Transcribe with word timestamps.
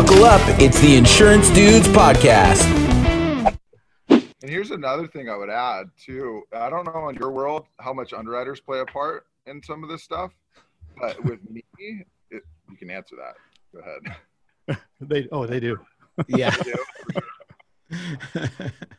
Buckle 0.00 0.24
up. 0.24 0.40
It's 0.58 0.80
the 0.80 0.96
Insurance 0.96 1.50
Dudes 1.50 1.86
Podcast. 1.88 2.64
And 4.08 4.50
here's 4.50 4.70
another 4.70 5.06
thing 5.06 5.28
I 5.28 5.36
would 5.36 5.50
add 5.50 5.90
too. 6.02 6.40
I 6.54 6.70
don't 6.70 6.86
know 6.86 7.10
in 7.10 7.16
your 7.16 7.30
world 7.30 7.66
how 7.80 7.92
much 7.92 8.14
underwriters 8.14 8.60
play 8.60 8.80
a 8.80 8.86
part 8.86 9.26
in 9.44 9.62
some 9.62 9.84
of 9.84 9.90
this 9.90 10.02
stuff, 10.02 10.32
but 10.98 11.22
with 11.22 11.38
me, 11.50 11.62
it, 12.30 12.42
you 12.70 12.76
can 12.78 12.88
answer 12.88 13.14
that. 13.16 13.34
Go 13.74 13.80
ahead. 13.80 14.78
They 15.02 15.28
oh 15.32 15.44
they 15.44 15.60
do. 15.60 15.78
Yeah. 16.28 16.56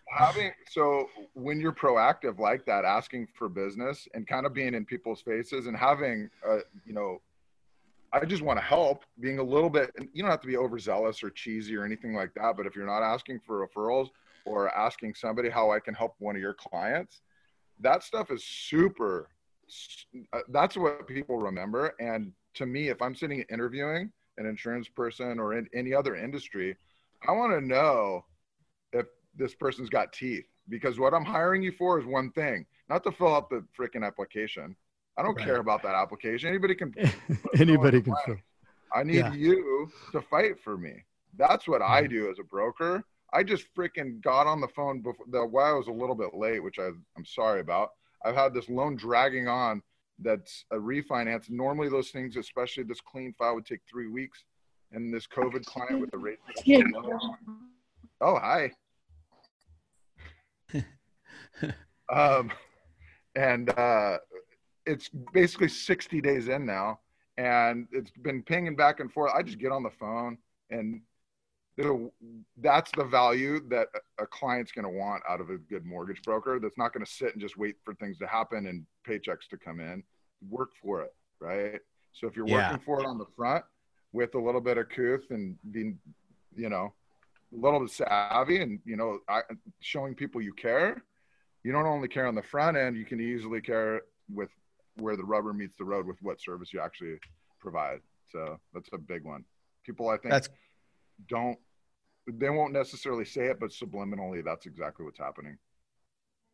Having 0.08 0.52
so 0.70 1.10
when 1.34 1.60
you're 1.60 1.74
proactive 1.74 2.38
like 2.38 2.64
that, 2.68 2.86
asking 2.86 3.28
for 3.34 3.50
business 3.50 4.08
and 4.14 4.28
kind 4.28 4.46
of 4.46 4.54
being 4.54 4.76
in 4.76 4.86
people's 4.86 5.22
faces 5.22 5.66
and 5.66 5.76
having, 5.76 6.30
uh, 6.48 6.60
you 6.86 6.94
know, 6.94 7.22
I 8.14 8.26
just 8.26 8.42
want 8.42 8.60
to 8.60 8.66
help. 8.66 9.06
Being 9.20 9.40
a 9.40 9.44
little 9.44 9.70
bit, 9.70 9.92
you 10.14 10.22
don't 10.22 10.32
have 10.32 10.42
to 10.42 10.48
be 10.48 10.58
overzealous 10.58 11.24
or 11.24 11.30
cheesy 11.30 11.76
or 11.76 11.86
anything 11.86 12.14
like 12.14 12.34
that. 12.36 12.58
But 12.58 12.66
if 12.66 12.76
you're 12.76 12.86
not 12.86 13.04
asking 13.04 13.40
for 13.46 13.66
referrals 13.66 14.10
or 14.46 14.76
asking 14.76 15.16
somebody 15.16 15.50
how 15.50 15.72
I 15.72 15.80
can 15.80 15.94
help 15.94 16.16
one 16.20 16.36
of 16.36 16.42
your 16.42 16.54
clients, 16.54 17.22
that 17.80 18.04
stuff 18.04 18.32
is 18.32 18.44
super. 18.44 19.30
Uh, 20.34 20.40
that's 20.50 20.76
what 20.76 21.08
people 21.08 21.38
remember. 21.38 21.94
And 22.00 22.34
to 22.56 22.66
me, 22.66 22.90
if 22.90 23.02
I'm 23.02 23.16
sitting 23.16 23.46
interviewing 23.50 24.12
an 24.38 24.46
insurance 24.46 24.90
person 24.90 25.40
or 25.40 25.54
in 25.54 25.68
any 25.74 25.94
other 25.94 26.16
industry, 26.16 26.76
I 27.28 27.32
want 27.32 27.54
to 27.54 27.66
know 27.66 28.26
if 28.92 29.06
this 29.36 29.56
person's 29.56 29.90
got 29.90 30.12
teeth 30.12 30.46
because 30.70 31.00
what 31.00 31.14
I'm 31.14 31.26
hiring 31.26 31.64
you 31.64 31.72
for 31.72 32.00
is 32.00 32.06
one 32.06 32.32
thing, 32.32 32.66
not 32.90 33.04
to 33.04 33.12
fill 33.12 33.36
out 33.36 33.50
the 33.50 33.64
freaking 33.78 34.06
application. 34.06 34.76
I 35.18 35.24
don't 35.24 35.36
Right. 35.36 35.46
care 35.46 35.58
about 35.58 35.84
that 35.84 35.96
application. 35.96 36.50
Anybody 36.50 36.76
can. 36.76 36.94
Anybody 37.60 38.02
can 38.02 38.16
fill. 38.26 38.38
I 38.94 39.04
need 39.04 39.18
Yeah. 39.18 39.34
you 39.34 39.90
to 40.12 40.22
fight 40.22 40.60
for 40.60 40.78
me. 40.78 41.04
That's 41.38 41.68
what 41.68 41.82
I 41.82 42.08
do 42.08 42.30
as 42.30 42.40
a 42.40 42.44
broker. 42.44 43.04
I 43.34 43.44
just 43.44 43.74
freaking 43.74 44.20
got 44.22 44.48
on 44.48 44.60
the 44.60 44.68
phone 44.70 45.02
before 45.02 45.26
the 45.30 45.46
why 45.46 45.70
I 45.70 45.74
was 45.74 45.88
a 45.88 45.92
little 45.92 46.16
bit 46.16 46.34
late, 46.34 46.60
which 46.62 46.80
I, 46.80 46.88
I'm 47.16 47.26
sorry 47.26 47.62
about. 47.62 47.92
I've 48.26 48.36
had 48.36 48.54
this 48.54 48.70
loan 48.70 48.96
dragging 48.98 49.48
on 49.48 49.82
that's 50.20 50.66
a 50.72 50.76
refinance. 50.76 51.50
Normally 51.50 51.88
those 51.90 52.12
things, 52.12 52.36
especially 52.36 52.84
this 52.84 53.00
clean 53.02 53.34
file, 53.34 53.56
would 53.56 53.66
take 53.66 53.82
three 53.90 54.08
weeks. 54.08 54.44
And 54.94 55.14
this 55.14 55.26
COVID 55.26 55.66
client 55.66 56.02
with 56.02 56.12
the 56.12 56.18
rate. 56.18 56.40
Oh, 58.20 58.38
hi. 58.38 58.72
um, 62.14 62.52
and 63.36 63.70
uh, 63.70 64.18
it's 64.86 65.10
basically 65.34 65.68
60 65.70 66.22
days 66.22 66.48
in 66.48 66.66
now, 66.66 67.00
and 67.38 67.88
it's 67.92 68.12
been 68.12 68.44
pinging 68.44 68.76
back 68.76 69.00
and 69.00 69.12
forth. 69.12 69.32
I 69.36 69.42
just 69.44 69.60
get 69.60 69.72
on 69.72 69.84
the 69.84 69.92
phone, 69.92 70.38
and 70.70 71.02
that's 72.58 72.92
the 72.92 73.04
value 73.04 73.60
that 73.70 73.88
a- 74.20 74.28
client's 74.28 74.72
going 74.72 74.84
to 74.84 74.90
want 74.90 75.24
out 75.28 75.42
of 75.42 75.50
a 75.50 75.58
good 75.58 75.86
mortgage 75.86 76.22
broker. 76.24 76.60
That's 76.60 76.78
not 76.78 76.94
going 76.94 77.06
to 77.06 77.12
sit 77.12 77.34
and 77.34 77.42
just 77.42 77.58
wait 77.58 77.76
for 77.84 77.94
things 77.96 78.18
to 78.20 78.28
happen 78.28 78.68
and 78.68 78.86
paychecks 79.08 79.48
to 79.50 79.58
come 79.58 79.80
in. 79.80 80.04
Work 80.50 80.72
for 80.82 81.02
it, 81.02 81.14
right? 81.40 81.80
So 82.14 82.28
if 82.28 82.36
you're 82.36 82.48
Yeah. 82.48 82.70
working 82.70 82.80
for 82.86 83.00
it 83.00 83.06
on 83.06 83.18
the 83.18 83.26
front 83.36 83.64
with 84.12 84.36
a 84.36 84.40
little 84.40 84.62
bit 84.62 84.78
of 84.78 84.90
couth 84.90 85.30
and 85.32 85.58
being, 85.72 85.98
you 86.56 86.70
know, 86.70 86.94
a 87.54 87.58
little 87.58 87.80
bit 87.80 87.90
savvy 87.90 88.62
and 88.62 88.80
you 88.86 88.96
know 88.96 89.20
I, 89.28 89.42
showing 89.82 90.16
people 90.16 90.42
you 90.42 90.54
care 90.54 91.04
you 91.64 91.74
don't 91.74 91.86
only 91.86 92.08
care 92.08 92.26
on 92.26 92.34
the 92.34 92.42
front 92.42 92.78
end 92.78 92.96
you 92.96 93.04
can 93.04 93.20
easily 93.20 93.60
care 93.60 94.04
with 94.34 94.50
where 95.02 95.18
the 95.18 95.24
rubber 95.24 95.54
meets 95.54 95.76
the 95.78 95.84
road 95.84 96.06
with 96.06 96.18
what 96.22 96.42
service 96.42 96.74
you 96.74 96.80
actually 96.80 97.16
provide 97.60 98.00
so 98.32 98.58
that's 98.74 98.90
a 98.94 98.98
big 98.98 99.24
one 99.24 99.44
people 99.86 100.10
i 100.10 100.18
think 100.18 100.32
That's 100.32 100.50
don't 101.28 101.58
they 102.28 102.50
won't 102.50 102.74
necessarily 102.74 103.26
say 103.26 103.48
it 103.48 103.60
but 103.60 103.72
subliminally 103.72 104.44
that's 104.44 104.66
exactly 104.66 105.06
what's 105.06 105.20
happening 105.20 105.58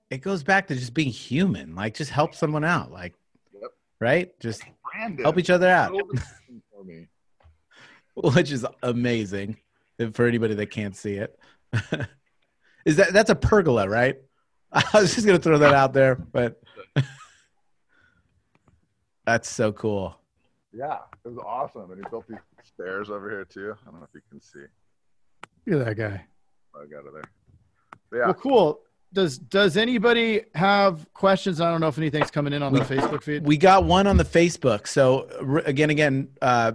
it 0.09 0.21
goes 0.21 0.43
back 0.43 0.67
to 0.67 0.75
just 0.75 0.93
being 0.93 1.09
human. 1.09 1.75
Like 1.75 1.93
just 1.93 2.11
help 2.11 2.33
someone 2.33 2.63
out. 2.63 2.91
Like 2.91 3.13
Yep. 3.53 3.71
right? 3.99 4.39
Just 4.39 4.63
Brandon, 4.89 5.23
help 5.25 5.37
each 5.37 5.49
other 5.49 5.67
out. 5.67 5.91
build 5.91 6.11
a 6.13 6.17
system 6.21 6.63
for 6.71 6.83
me 6.85 7.07
which 8.15 8.51
is 8.51 8.65
amazing 8.81 9.57
for 10.13 10.25
anybody 10.25 10.55
that 10.55 10.71
can't 10.71 10.95
see 10.95 11.15
it. 11.15 11.39
is 12.85 12.95
that 12.95 13.13
that's 13.13 13.29
a 13.29 13.35
pergola, 13.35 13.87
right? 13.87 14.17
I 14.71 14.83
was 14.93 15.13
just 15.13 15.27
gonna 15.27 15.39
throw 15.39 15.59
that 15.59 15.73
out 15.73 15.93
there, 15.93 16.15
but 16.15 16.61
that's 19.27 19.49
so 19.49 19.71
cool. 19.73 20.17
yeah 20.73 20.97
it 21.23 21.27
was 21.27 21.37
awesome 21.45 21.91
and 21.91 22.03
he 22.03 22.09
built 22.09 22.25
these 22.27 22.37
stairs 22.63 23.09
over 23.11 23.29
here 23.29 23.45
too 23.45 23.75
i 23.85 23.91
don't 23.91 23.99
know 23.99 24.07
if 24.11 24.15
you 24.15 24.21
can 24.31 24.41
see 24.41 24.65
Look 25.67 25.81
at 25.81 25.85
that 25.85 25.95
guy. 25.95 26.25
i 26.75 26.85
got 26.85 27.05
it 27.05 27.13
there 27.13 27.23
but 28.09 28.17
yeah 28.17 28.25
Well, 28.25 28.33
cool. 28.33 28.79
Does 29.13 29.37
does 29.37 29.77
anybody 29.77 30.41
have 30.53 31.07
questions? 31.13 31.61
I 31.61 31.71
don't 31.71 31.79
know 31.79 31.87
if 31.87 31.97
anything's 31.97 32.29
coming 32.29 32.51
in 32.51 32.61
on 32.61 32.73
the 32.73 32.81
Facebook 32.81 33.23
feed. 33.23 33.45
We 33.45 33.55
got 33.55 33.85
one 33.85 34.05
on 34.05 34.17
the 34.17 34.25
Facebook. 34.25 34.85
So 34.85 35.29
again, 35.65 35.89
again, 35.89 36.27
uh, 36.41 36.73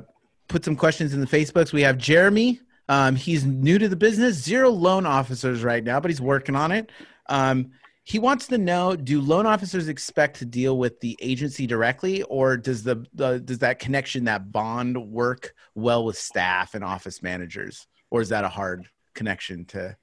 put 0.48 0.64
some 0.64 0.74
questions 0.74 1.12
in 1.12 1.20
the 1.20 1.26
Facebooks. 1.26 1.74
We 1.74 1.82
have 1.82 1.98
Jeremy. 1.98 2.58
Um, 2.88 3.16
he's 3.16 3.44
new 3.44 3.78
to 3.78 3.86
the 3.86 3.96
business, 3.96 4.36
zero 4.36 4.70
loan 4.70 5.04
officers 5.04 5.62
right 5.62 5.84
now, 5.84 6.00
but 6.00 6.10
he's 6.10 6.22
working 6.22 6.56
on 6.56 6.72
it. 6.72 6.90
Um, 7.28 7.72
he 8.04 8.18
wants 8.18 8.48
to 8.48 8.58
know: 8.58 8.96
Do 8.96 9.20
loan 9.20 9.46
officers 9.46 9.88
expect 9.88 10.38
to 10.38 10.44
deal 10.44 10.76
with 10.78 11.00
the 11.00 11.16
agency 11.20 11.66
directly, 11.66 12.22
or 12.24 12.56
does 12.56 12.82
the, 12.82 13.06
the 13.14 13.38
does 13.40 13.58
that 13.58 13.78
connection, 13.78 14.24
that 14.24 14.50
bond, 14.50 14.96
work 15.10 15.54
well 15.74 16.04
with 16.04 16.18
staff 16.18 16.74
and 16.74 16.82
office 16.82 17.22
managers, 17.22 17.86
or 18.10 18.20
is 18.20 18.28
that 18.30 18.44
a 18.44 18.48
hard 18.48 18.88
connection 19.14 19.64
to? 19.66 19.96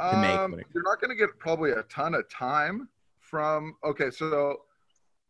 to 0.00 0.16
make 0.16 0.38
Um, 0.38 0.56
you're 0.74 0.82
not 0.82 1.00
going 1.00 1.10
to 1.10 1.16
get 1.16 1.38
probably 1.38 1.72
a 1.72 1.82
ton 1.84 2.14
of 2.14 2.28
time 2.30 2.88
from. 3.20 3.76
Okay, 3.84 4.10
so 4.10 4.56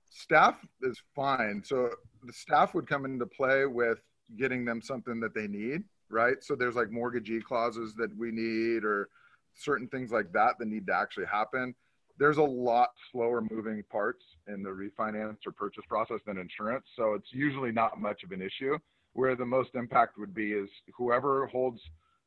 staff 0.09 0.65
is 0.83 1.03
fine. 1.17 1.63
So 1.65 1.91
the 2.23 2.33
staff 2.33 2.75
would 2.75 2.87
come 2.87 3.05
into 3.05 3.27
play 3.27 3.67
with 3.67 4.01
getting 4.37 4.65
them 4.65 4.81
something 4.81 5.19
that 5.21 5.35
they 5.35 5.49
need, 5.49 5.83
right? 6.09 6.37
So 6.43 6.55
there's 6.55 6.77
like 6.77 6.91
mortgagee 6.93 7.41
clauses 7.41 7.95
that 7.97 8.17
we 8.17 8.31
need, 8.31 8.85
or 8.85 9.09
certain 9.55 9.89
things 9.89 10.11
like 10.11 10.33
that 10.33 10.55
that 10.59 10.69
need 10.69 10.87
to 10.87 10.95
actually 10.95 11.27
happen. 11.27 11.75
There's 12.19 12.37
a 12.37 12.43
lot 12.43 12.91
slower 13.11 13.43
moving 13.51 13.83
parts 13.91 14.25
in 14.47 14.63
the 14.63 14.71
refinance 14.71 15.39
or 15.47 15.53
purchase 15.53 15.85
process 15.89 16.21
than 16.27 16.39
insurance, 16.39 16.85
so 16.97 17.15
it's 17.15 17.33
usually 17.33 17.73
not 17.73 18.01
much 18.01 18.23
of 18.25 18.33
an 18.33 18.43
issue. 18.43 18.79
Where 19.13 19.35
the 19.35 19.47
most 19.47 19.71
impact 19.75 20.19
would 20.19 20.35
be 20.35 20.53
is 20.53 20.69
whoever 20.97 21.47
holds 21.47 21.81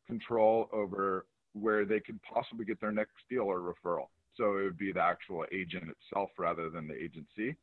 control 0.05 0.69
over 0.73 1.25
where 1.53 1.85
they 1.85 1.99
could 1.99 2.19
possibly 2.23 2.65
get 2.65 2.81
their 2.81 2.91
next 2.91 3.13
deal 3.29 3.43
or 3.43 3.59
referral. 3.59 4.07
So 4.35 4.57
it 4.57 4.63
would 4.63 4.77
be 4.77 4.91
the 4.91 5.01
actual 5.01 5.45
agent 5.51 5.85
itself 5.89 6.31
rather 6.37 6.69
than 6.69 6.87
the 6.87 6.95
agency. 6.95 7.55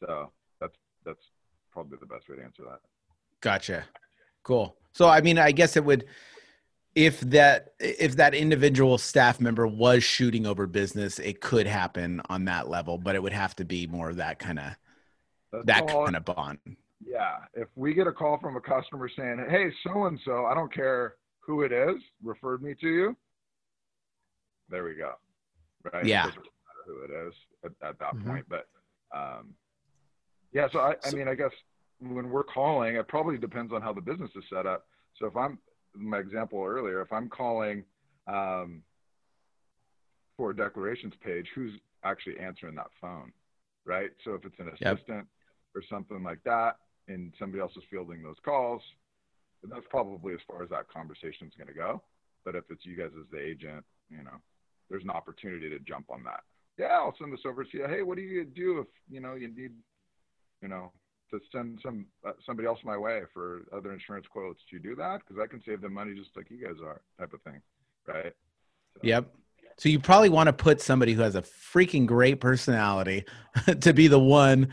So 0.00 0.32
that's 0.60 0.74
that's 1.04 1.22
probably 1.70 1.98
the 2.00 2.06
best 2.06 2.28
way 2.28 2.36
to 2.36 2.42
answer 2.42 2.62
that. 2.64 2.80
Gotcha. 3.40 3.84
Cool. 4.42 4.76
So 4.92 5.08
I 5.08 5.20
mean, 5.20 5.38
I 5.38 5.52
guess 5.52 5.76
it 5.76 5.84
would 5.84 6.06
if 6.96 7.20
that 7.20 7.74
if 7.78 8.16
that 8.16 8.34
individual 8.34 8.96
staff 8.96 9.38
member 9.38 9.66
was 9.66 10.02
shooting 10.02 10.46
over 10.46 10.66
business, 10.66 11.18
it 11.18 11.40
could 11.42 11.66
happen 11.66 12.22
on 12.30 12.46
that 12.46 12.68
level, 12.68 12.96
but 12.96 13.14
it 13.14 13.22
would 13.22 13.34
have 13.34 13.54
to 13.56 13.64
be 13.66 13.86
more 13.86 14.08
of 14.10 14.16
that 14.16 14.38
kind 14.38 14.58
of 14.58 14.72
that 15.66 15.90
all- 15.92 16.04
kind 16.06 16.16
of 16.16 16.24
bond. 16.24 16.58
Yeah. 17.06 17.36
If 17.52 17.68
we 17.76 17.92
get 17.92 18.06
a 18.06 18.12
call 18.12 18.38
from 18.40 18.56
a 18.56 18.60
customer 18.60 19.08
saying, 19.14 19.44
"Hey, 19.50 19.70
so 19.84 20.06
and 20.06 20.18
so, 20.24 20.46
I 20.46 20.54
don't 20.54 20.72
care 20.72 21.16
who 21.40 21.62
it 21.62 21.70
is, 21.70 21.96
referred 22.22 22.62
me 22.62 22.74
to 22.80 22.88
you," 22.88 23.16
there 24.70 24.82
we 24.82 24.94
go. 24.94 25.12
Right. 25.92 26.06
Yeah. 26.06 26.26
doesn't 26.26 26.46
who 26.86 27.02
it 27.02 27.10
is 27.28 27.34
at, 27.64 27.72
at 27.88 27.98
that 27.98 28.14
Mhm. 28.14 28.26
point, 28.26 28.46
but 28.48 28.68
um, 29.14 29.54
yeah. 30.52 30.68
So 30.72 30.78
I, 30.78 30.96
I 31.04 31.10
mean, 31.12 31.28
I 31.28 31.34
guess 31.34 31.52
when 32.00 32.30
we're 32.30 32.42
calling, 32.44 32.96
it 32.96 33.06
probably 33.06 33.36
depends 33.36 33.72
on 33.72 33.82
how 33.82 33.92
the 33.92 34.00
business 34.00 34.30
is 34.34 34.44
set 34.48 34.66
up. 34.66 34.86
So 35.18 35.26
if 35.26 35.36
I'm 35.36 35.58
my 35.96 36.18
example 36.18 36.62
earlier, 36.64 37.00
if 37.00 37.12
I'm 37.12 37.28
calling 37.28 37.84
um, 38.26 38.82
for 40.36 40.50
a 40.50 40.56
declarations 40.56 41.14
page, 41.22 41.46
who's 41.54 41.72
actually 42.04 42.38
answering 42.38 42.74
that 42.76 42.88
phone, 43.00 43.32
right? 43.84 44.10
So 44.24 44.34
if 44.34 44.44
it's 44.44 44.58
an 44.58 44.70
Yep. 44.80 44.98
assistant 44.98 45.26
or 45.74 45.82
something 45.88 46.22
like 46.22 46.42
that, 46.44 46.76
and 47.08 47.32
somebody 47.38 47.60
else 47.60 47.72
is 47.76 47.84
fielding 47.90 48.22
those 48.22 48.36
calls, 48.44 48.82
that's 49.62 49.86
probably 49.90 50.34
as 50.34 50.40
far 50.46 50.62
as 50.62 50.70
that 50.70 50.88
conversation 50.88 51.46
is 51.46 51.54
going 51.56 51.68
to 51.68 51.74
go. 51.74 52.02
But 52.44 52.54
if 52.54 52.64
it's 52.70 52.84
you 52.84 52.96
guys 52.96 53.10
as 53.18 53.26
the 53.30 53.38
agent, 53.40 53.84
you 54.10 54.22
know, 54.22 54.40
there's 54.90 55.02
an 55.04 55.10
opportunity 55.10 55.68
to 55.70 55.78
jump 55.80 56.10
on 56.10 56.22
that. 56.24 56.40
Yeah, 56.78 56.98
I'll 56.98 57.16
send 57.18 57.32
this 57.32 57.40
over 57.46 57.64
to 57.64 57.76
you. 57.76 57.86
Hey, 57.88 58.02
what 58.02 58.16
do 58.16 58.22
you 58.22 58.44
do 58.44 58.80
if 58.80 58.86
you 59.10 59.20
know 59.20 59.34
you 59.34 59.48
need, 59.48 59.72
you 60.62 60.68
know, 60.68 60.92
to 61.30 61.40
send 61.52 61.80
some 61.82 62.06
uh, 62.26 62.32
somebody 62.44 62.66
else 62.66 62.78
my 62.84 62.96
way 62.96 63.22
for 63.32 63.62
other 63.72 63.92
insurance 63.92 64.26
quotes? 64.28 64.60
Do 64.70 64.76
you 64.76 64.82
do 64.82 64.94
that? 64.96 65.20
Because 65.20 65.42
I 65.42 65.46
can 65.46 65.62
save 65.64 65.80
them 65.80 65.94
money 65.94 66.14
just 66.14 66.36
like 66.36 66.50
you 66.50 66.64
guys 66.64 66.76
are, 66.84 67.00
type 67.18 67.32
of 67.32 67.42
thing, 67.42 67.60
right? 68.06 68.32
So, 68.94 69.00
Yep. 69.02 69.34
So 69.78 69.90
you 69.90 70.00
probably 70.00 70.30
want 70.30 70.46
to 70.46 70.54
put 70.54 70.80
somebody 70.80 71.12
who 71.12 71.20
has 71.20 71.34
a 71.34 71.42
freaking 71.42 72.06
great 72.06 72.40
personality 72.40 73.24
to 73.80 73.92
be 73.92 74.06
the 74.08 74.18
one 74.18 74.68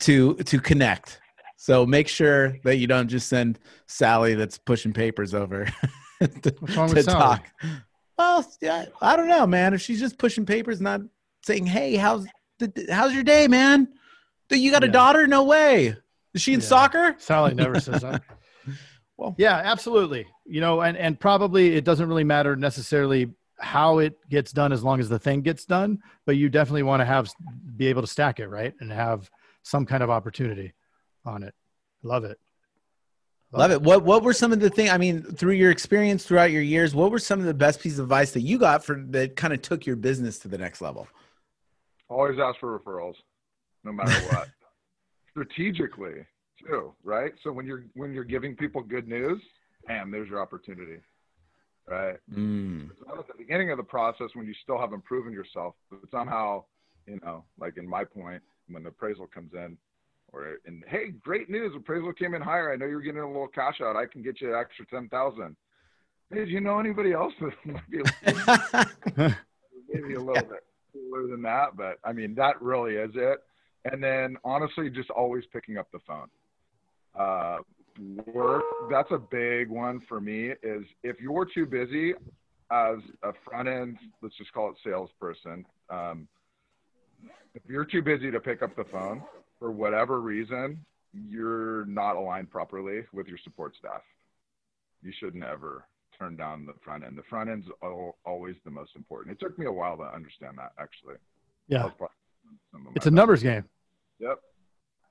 to 0.00 0.34
to 0.34 0.60
connect. 0.60 1.20
So 1.56 1.86
make 1.86 2.08
sure 2.08 2.58
that 2.64 2.76
you 2.76 2.86
don't 2.86 3.08
just 3.08 3.28
send 3.28 3.58
Sally 3.86 4.34
that's 4.34 4.58
pushing 4.58 4.92
papers 4.92 5.34
over 5.34 5.64
to, 6.20 6.54
What's 6.58 6.76
wrong 6.76 6.88
to 6.88 6.94
with 6.94 7.04
Sally? 7.04 7.18
talk. 7.20 7.46
Well, 8.18 8.52
yeah, 8.60 8.86
I 9.00 9.16
don't 9.16 9.28
know, 9.28 9.46
man. 9.46 9.74
If 9.74 9.80
she's 9.80 10.00
just 10.00 10.18
pushing 10.18 10.46
papers, 10.46 10.80
not 10.80 11.00
saying, 11.44 11.66
"Hey, 11.66 11.96
how's 11.96 12.26
the, 12.58 12.86
how's 12.90 13.14
your 13.14 13.24
day, 13.24 13.48
man? 13.48 13.88
Do 14.48 14.58
you 14.58 14.70
got 14.70 14.82
a 14.84 14.86
Yeah. 14.86 14.92
daughter? 14.92 15.26
No 15.26 15.44
way. 15.44 15.96
Is 16.34 16.42
she 16.42 16.52
in 16.54 16.60
Yeah. 16.60 16.66
soccer? 16.66 17.14
Sally 17.18 17.54
never 17.62 17.80
says 17.80 18.02
that. 18.02 18.22
Well- 19.16 19.36
yeah, 19.38 19.54
absolutely. 19.64 20.26
You 20.44 20.60
know, 20.60 20.80
and 20.80 20.96
and 20.96 21.18
probably 21.20 21.76
it 21.76 21.84
doesn't 21.84 22.08
really 22.08 22.24
matter 22.24 22.56
necessarily 22.56 23.32
how 23.60 23.98
it 23.98 24.14
gets 24.28 24.50
done 24.50 24.72
as 24.72 24.82
long 24.82 24.98
as 24.98 25.08
the 25.08 25.20
thing 25.20 25.40
gets 25.42 25.64
done, 25.64 26.00
but 26.26 26.36
you 26.36 26.48
definitely 26.48 26.82
want 26.82 27.00
to 27.00 27.04
have 27.04 27.30
be 27.76 27.86
able 27.86 28.02
to 28.02 28.08
stack 28.08 28.40
it, 28.40 28.48
right? 28.48 28.74
And 28.80 28.90
have 28.90 29.30
some 29.62 29.86
kind 29.86 30.02
of 30.02 30.10
opportunity 30.10 30.72
on 31.24 31.44
it. 31.44 31.54
Love 32.02 32.24
it. 32.24 32.40
Love 33.52 33.70
it. 33.70 33.80
What 33.82 34.02
What 34.02 34.24
were 34.24 34.32
some 34.32 34.52
of 34.52 34.58
the 34.58 34.68
things? 34.68 34.90
I 34.90 34.98
mean, 34.98 35.22
through 35.22 35.52
your 35.52 35.70
experience 35.70 36.24
throughout 36.26 36.50
your 36.50 36.62
years, 36.62 36.92
what 36.92 37.12
were 37.12 37.20
some 37.20 37.38
of 37.38 37.46
the 37.46 37.54
best 37.54 37.80
pieces 37.80 38.00
of 38.00 38.06
advice 38.06 38.32
that 38.32 38.40
you 38.42 38.58
got 38.58 38.84
for 38.84 39.00
that 39.10 39.36
kind 39.36 39.52
of 39.54 39.62
took 39.62 39.86
your 39.86 39.94
business 39.94 40.40
to 40.40 40.48
the 40.48 40.58
next 40.58 40.80
level? 40.80 41.06
Always 42.10 42.40
ask 42.40 42.58
for 42.58 42.76
referrals, 42.76 43.14
no 43.84 43.92
matter 43.92 44.18
what. 44.34 44.48
Strategically, 45.30 46.24
too, 46.64 46.94
right? 47.02 47.32
So 47.42 47.52
when 47.52 47.66
you're 47.66 47.84
when 47.94 48.12
you're 48.12 48.24
giving 48.24 48.56
people 48.56 48.82
good 48.82 49.08
news, 49.08 49.40
bam, 49.86 50.10
there's 50.10 50.28
your 50.28 50.40
opportunity, 50.40 50.98
right? 51.88 52.16
Mm. 52.32 52.90
At 53.18 53.26
the 53.26 53.34
beginning 53.36 53.70
of 53.70 53.76
the 53.76 53.84
process 53.84 54.28
when 54.34 54.46
you 54.46 54.54
still 54.62 54.78
haven't 54.78 55.04
proven 55.04 55.32
yourself, 55.32 55.74
but 55.90 56.00
somehow, 56.10 56.64
you 57.06 57.20
know, 57.24 57.44
like 57.58 57.76
in 57.76 57.88
my 57.88 58.04
point, 58.04 58.42
when 58.68 58.82
the 58.82 58.88
appraisal 58.90 59.26
comes 59.26 59.52
in, 59.54 59.76
or 60.32 60.58
in 60.66 60.82
hey, 60.88 61.10
great 61.22 61.50
news, 61.50 61.72
appraisal 61.76 62.12
came 62.12 62.34
in 62.34 62.42
higher. 62.42 62.72
I 62.72 62.76
know 62.76 62.86
you're 62.86 63.00
getting 63.00 63.20
a 63.20 63.26
little 63.26 63.48
cash 63.48 63.80
out. 63.82 63.96
I 63.96 64.06
can 64.06 64.22
get 64.22 64.40
you 64.40 64.54
an 64.54 64.60
extra 64.60 64.86
ten 64.86 65.08
thousand. 65.08 65.56
Hey, 66.32 66.44
do 66.44 66.50
you 66.50 66.60
know 66.60 66.78
anybody 66.80 67.12
else 67.12 67.32
that 67.40 67.52
might 67.64 67.90
be 67.90 68.02
maybe 69.92 70.14
a 70.14 70.20
little 70.20 70.34
bit 70.34 70.64
cooler 70.92 71.28
than 71.28 71.42
that? 71.42 71.76
But 71.76 71.98
I 72.04 72.12
mean, 72.12 72.34
that 72.36 72.60
really 72.60 72.94
is 72.94 73.12
it. 73.14 73.40
And 73.84 74.02
then 74.02 74.36
honestly, 74.44 74.90
just 74.90 75.10
always 75.10 75.44
picking 75.52 75.76
up 75.76 75.88
the 75.92 76.00
phone. 76.06 76.28
Uh, 77.18 77.58
work 78.26 78.64
that's 78.90 79.10
a 79.12 79.18
big 79.18 79.68
one 79.68 80.00
for 80.08 80.20
me 80.20 80.50
is 80.62 80.84
if 81.02 81.20
you're 81.20 81.46
too 81.46 81.66
busy 81.66 82.12
as 82.70 82.96
a 83.22 83.32
front 83.44 83.68
end 83.68 83.96
let's 84.22 84.36
just 84.36 84.52
call 84.52 84.70
it 84.70 84.76
salesperson 84.84 85.64
um, 85.90 86.26
if 87.54 87.62
you're 87.68 87.84
too 87.84 88.02
busy 88.02 88.30
to 88.30 88.40
pick 88.40 88.62
up 88.62 88.74
the 88.76 88.84
phone 88.90 89.22
for 89.58 89.70
whatever 89.70 90.20
reason 90.20 90.84
you're 91.12 91.86
not 91.86 92.16
aligned 92.16 92.50
properly 92.50 93.02
with 93.12 93.28
your 93.28 93.38
support 93.44 93.74
staff 93.78 94.02
you 95.02 95.12
shouldn't 95.20 95.44
ever 95.44 95.84
turn 96.18 96.36
down 96.36 96.66
the 96.66 96.74
front 96.84 97.04
end 97.04 97.16
the 97.16 97.22
front 97.30 97.48
end's 97.48 97.66
al- 97.82 98.16
always 98.26 98.56
the 98.64 98.70
most 98.70 98.90
important 98.96 99.32
it 99.32 99.38
took 99.38 99.56
me 99.58 99.66
a 99.66 99.72
while 99.72 99.96
to 99.96 100.02
understand 100.02 100.58
that 100.58 100.72
actually 100.80 101.14
Yeah. 101.68 101.90
Was 102.52 102.60
probably 102.70 102.86
some 102.86 102.86
of 102.86 102.96
It's 102.96 103.06
a 103.06 103.10
numbers 103.10 103.42
game. 103.42 103.64
yep 104.18 104.38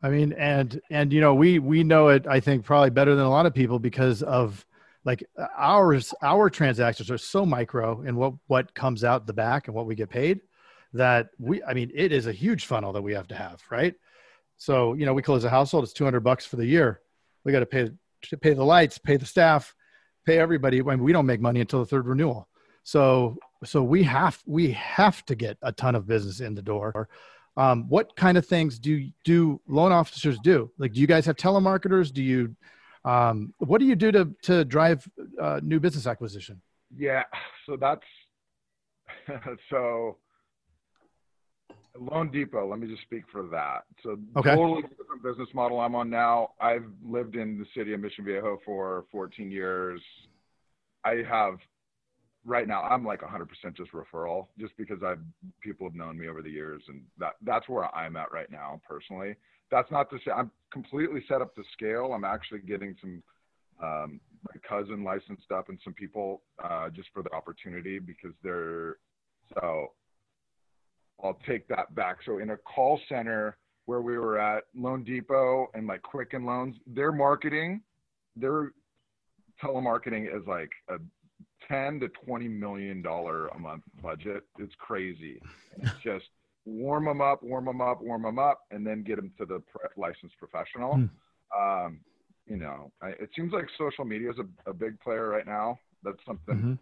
I 0.04 0.10
mean, 0.10 0.34
and 0.34 0.82
and 0.92 1.14
you 1.14 1.22
know, 1.22 1.34
we 1.34 1.60
we 1.60 1.84
know 1.84 2.10
it. 2.10 2.28
I 2.28 2.42
think 2.42 2.66
probably 2.66 2.90
better 2.90 3.16
than 3.16 3.26
a 3.26 3.30
lot 3.30 3.46
of 3.46 3.54
people 3.54 3.80
because 3.80 4.22
of 4.22 4.66
like 5.06 5.24
ours. 5.58 6.14
Our 6.22 6.50
transactions 6.50 7.10
are 7.10 7.18
so 7.18 7.46
micro 7.46 8.02
in 8.02 8.18
what 8.18 8.34
what 8.48 8.76
comes 8.76 9.06
out 9.06 9.26
the 9.26 9.34
back 9.34 9.68
and 9.68 9.76
what 9.76 9.86
we 9.86 9.96
get 9.96 10.10
paid 10.10 10.42
that 10.92 11.30
we. 11.40 11.64
I 11.64 11.74
mean, 11.74 11.90
it 11.96 12.12
is 12.12 12.28
a 12.28 12.34
huge 12.34 12.66
funnel 12.66 12.92
that 12.92 13.02
we 13.02 13.14
have 13.14 13.30
to 13.30 13.36
have, 13.36 13.64
right? 13.72 13.96
So 14.58 14.94
you 14.94 15.06
know, 15.06 15.14
we 15.14 15.22
close 15.22 15.46
a 15.46 15.50
household. 15.50 15.86
It's 15.86 15.94
two 15.94 16.04
hundred 16.04 16.20
bucks 16.22 16.46
for 16.46 16.58
the 16.58 16.66
year. 16.66 17.00
We 17.46 17.54
got 17.54 17.62
to 17.62 17.66
pay 17.66 17.90
to 18.24 18.38
pay 18.38 18.54
the 18.54 18.66
lights, 18.66 18.98
pay 18.98 19.16
the 19.16 19.26
staff, 19.26 19.74
pay 20.26 20.38
everybody. 20.38 20.82
I 20.82 20.84
mean, 20.84 21.04
we 21.04 21.14
don't 21.14 21.26
make 21.26 21.40
money 21.40 21.62
until 21.62 21.80
the 21.80 21.86
third 21.86 22.08
renewal. 22.08 22.50
So 22.84 23.38
so 23.64 23.84
we 23.84 24.04
have 24.04 24.42
we 24.46 24.72
have 24.72 25.26
to 25.26 25.36
get 25.36 25.58
a 25.62 25.72
ton 25.72 25.96
of 25.96 26.08
business 26.08 26.40
in 26.40 26.56
the 26.56 26.62
door 26.62 27.08
um, 27.56 27.88
what 27.90 28.16
kind 28.16 28.38
of 28.38 28.46
things 28.46 28.80
do 28.80 29.10
do 29.24 29.60
loan 29.68 29.92
officers 29.92 30.38
do 30.40 30.70
like 30.78 30.94
do 30.94 31.00
you 31.00 31.08
guys 31.08 31.26
have 31.26 31.36
telemarketers 31.36 32.12
do 32.12 32.24
you 32.24 32.56
um, 33.06 33.54
what 33.60 33.80
do 33.80 33.86
you 33.86 33.96
do 33.96 34.12
to 34.12 34.34
to 34.42 34.66
drive 34.66 35.08
uh, 35.42 35.60
new 35.64 35.80
business 35.80 36.08
acquisition 36.08 36.62
Yeah, 36.96 37.24
so 37.66 37.78
that's 37.78 38.06
so 39.70 40.18
Loan 41.98 42.32
Depot. 42.32 42.68
Let 42.68 42.80
me 42.80 42.88
just 42.88 43.04
speak 43.04 43.24
for 43.32 43.44
that. 43.48 43.84
So 44.02 44.18
Okay. 44.38 44.50
totally 44.56 44.82
different 44.82 45.24
business 45.24 45.50
model 45.54 45.80
I'm 45.80 45.96
on 45.96 46.10
now. 46.10 46.50
I've 46.60 46.86
lived 47.06 47.36
in 47.36 47.58
the 47.60 47.66
city 47.76 47.94
of 47.94 48.00
Mission 48.00 48.26
Viejo 48.26 48.60
for 48.66 49.06
14 49.12 49.52
years. 49.52 50.02
I 51.04 51.24
have 51.30 51.60
right 52.46 52.68
now. 52.68 52.82
I'm 52.84 53.06
like 53.06 53.22
100% 53.22 53.48
just 53.76 53.92
referral, 53.92 54.48
just 54.60 54.76
because 54.78 55.00
I've 55.06 55.20
people 55.62 55.88
have 55.88 55.96
known 55.96 56.18
me 56.18 56.28
over 56.28 56.42
the 56.42 56.50
years, 56.50 56.82
and 56.88 57.02
that 57.20 57.34
that's 57.44 57.68
where 57.70 57.94
I'm 57.96 58.16
at 58.16 58.32
right 58.32 58.52
now 58.52 58.82
personally. 58.88 59.36
That's 59.72 59.90
not 59.92 60.10
to 60.12 60.18
say 60.26 60.32
I'm 60.32 60.52
completely 60.72 61.24
set 61.28 61.42
up 61.42 61.56
to 61.56 61.64
scale. 61.74 62.14
I'm 62.14 62.26
actually 62.26 62.60
getting 62.60 62.96
some 63.02 63.24
um, 63.82 64.20
my 64.48 64.60
cousin 64.68 65.04
licensed 65.04 65.52
up 65.52 65.70
and 65.70 65.80
some 65.84 65.94
people 65.94 66.42
uh, 66.64 66.90
just 66.90 67.10
for 67.14 67.24
the 67.24 67.34
opportunity 67.34 68.00
because 68.00 68.34
they're 68.44 68.98
so 69.54 69.88
I'll 71.24 71.40
take 71.48 71.68
that 71.70 71.94
back. 71.96 72.18
So 72.26 72.40
in 72.40 72.52
a 72.52 72.58
call 72.58 73.00
center 73.08 73.58
where 73.86 74.02
we 74.02 74.18
were 74.18 74.40
at 74.40 74.64
Loan 74.76 75.04
Depot 75.04 75.68
and 75.74 75.88
like 75.88 76.02
Quicken 76.02 76.46
Loans, 76.46 76.76
their 76.88 77.12
marketing, 77.12 77.82
their 78.36 78.72
telemarketing 79.64 80.26
is 80.26 80.46
like 80.48 80.72
a 80.90 80.96
10 81.68 82.00
to 82.02 82.08
20 82.26 82.48
million 82.48 83.02
dollar 83.02 83.48
a 83.48 83.60
month 83.60 83.84
budget. 84.02 84.44
It's 84.60 84.74
crazy. 84.78 85.40
It's 85.78 85.92
just 86.04 86.26
warm 86.66 87.06
them 87.06 87.22
up, 87.22 87.44
warm 87.44 87.66
them 87.66 87.82
up, 87.82 88.02
warm 88.02 88.24
them 88.24 88.40
up, 88.40 88.62
and 88.72 88.86
then 88.86 89.04
get 89.04 89.18
them 89.18 89.32
to 89.38 89.46
the 89.46 89.60
pre- 89.60 89.90
licensed 89.98 90.38
professional. 90.38 90.96
Hmm. 90.96 91.06
Um, 91.60 92.00
you 92.48 92.58
know, 92.58 92.92
I, 93.02 93.10
it 93.10 93.30
seems 93.36 93.54
like 93.54 93.66
social 93.78 94.06
media 94.06 94.32
is 94.32 94.38
a, 94.40 94.70
a 94.70 94.74
big 94.74 95.00
player 95.00 95.30
right 95.30 95.46
now. 95.46 95.80
That's 96.04 96.18
something 96.26 96.56
Mhm. 96.56 96.80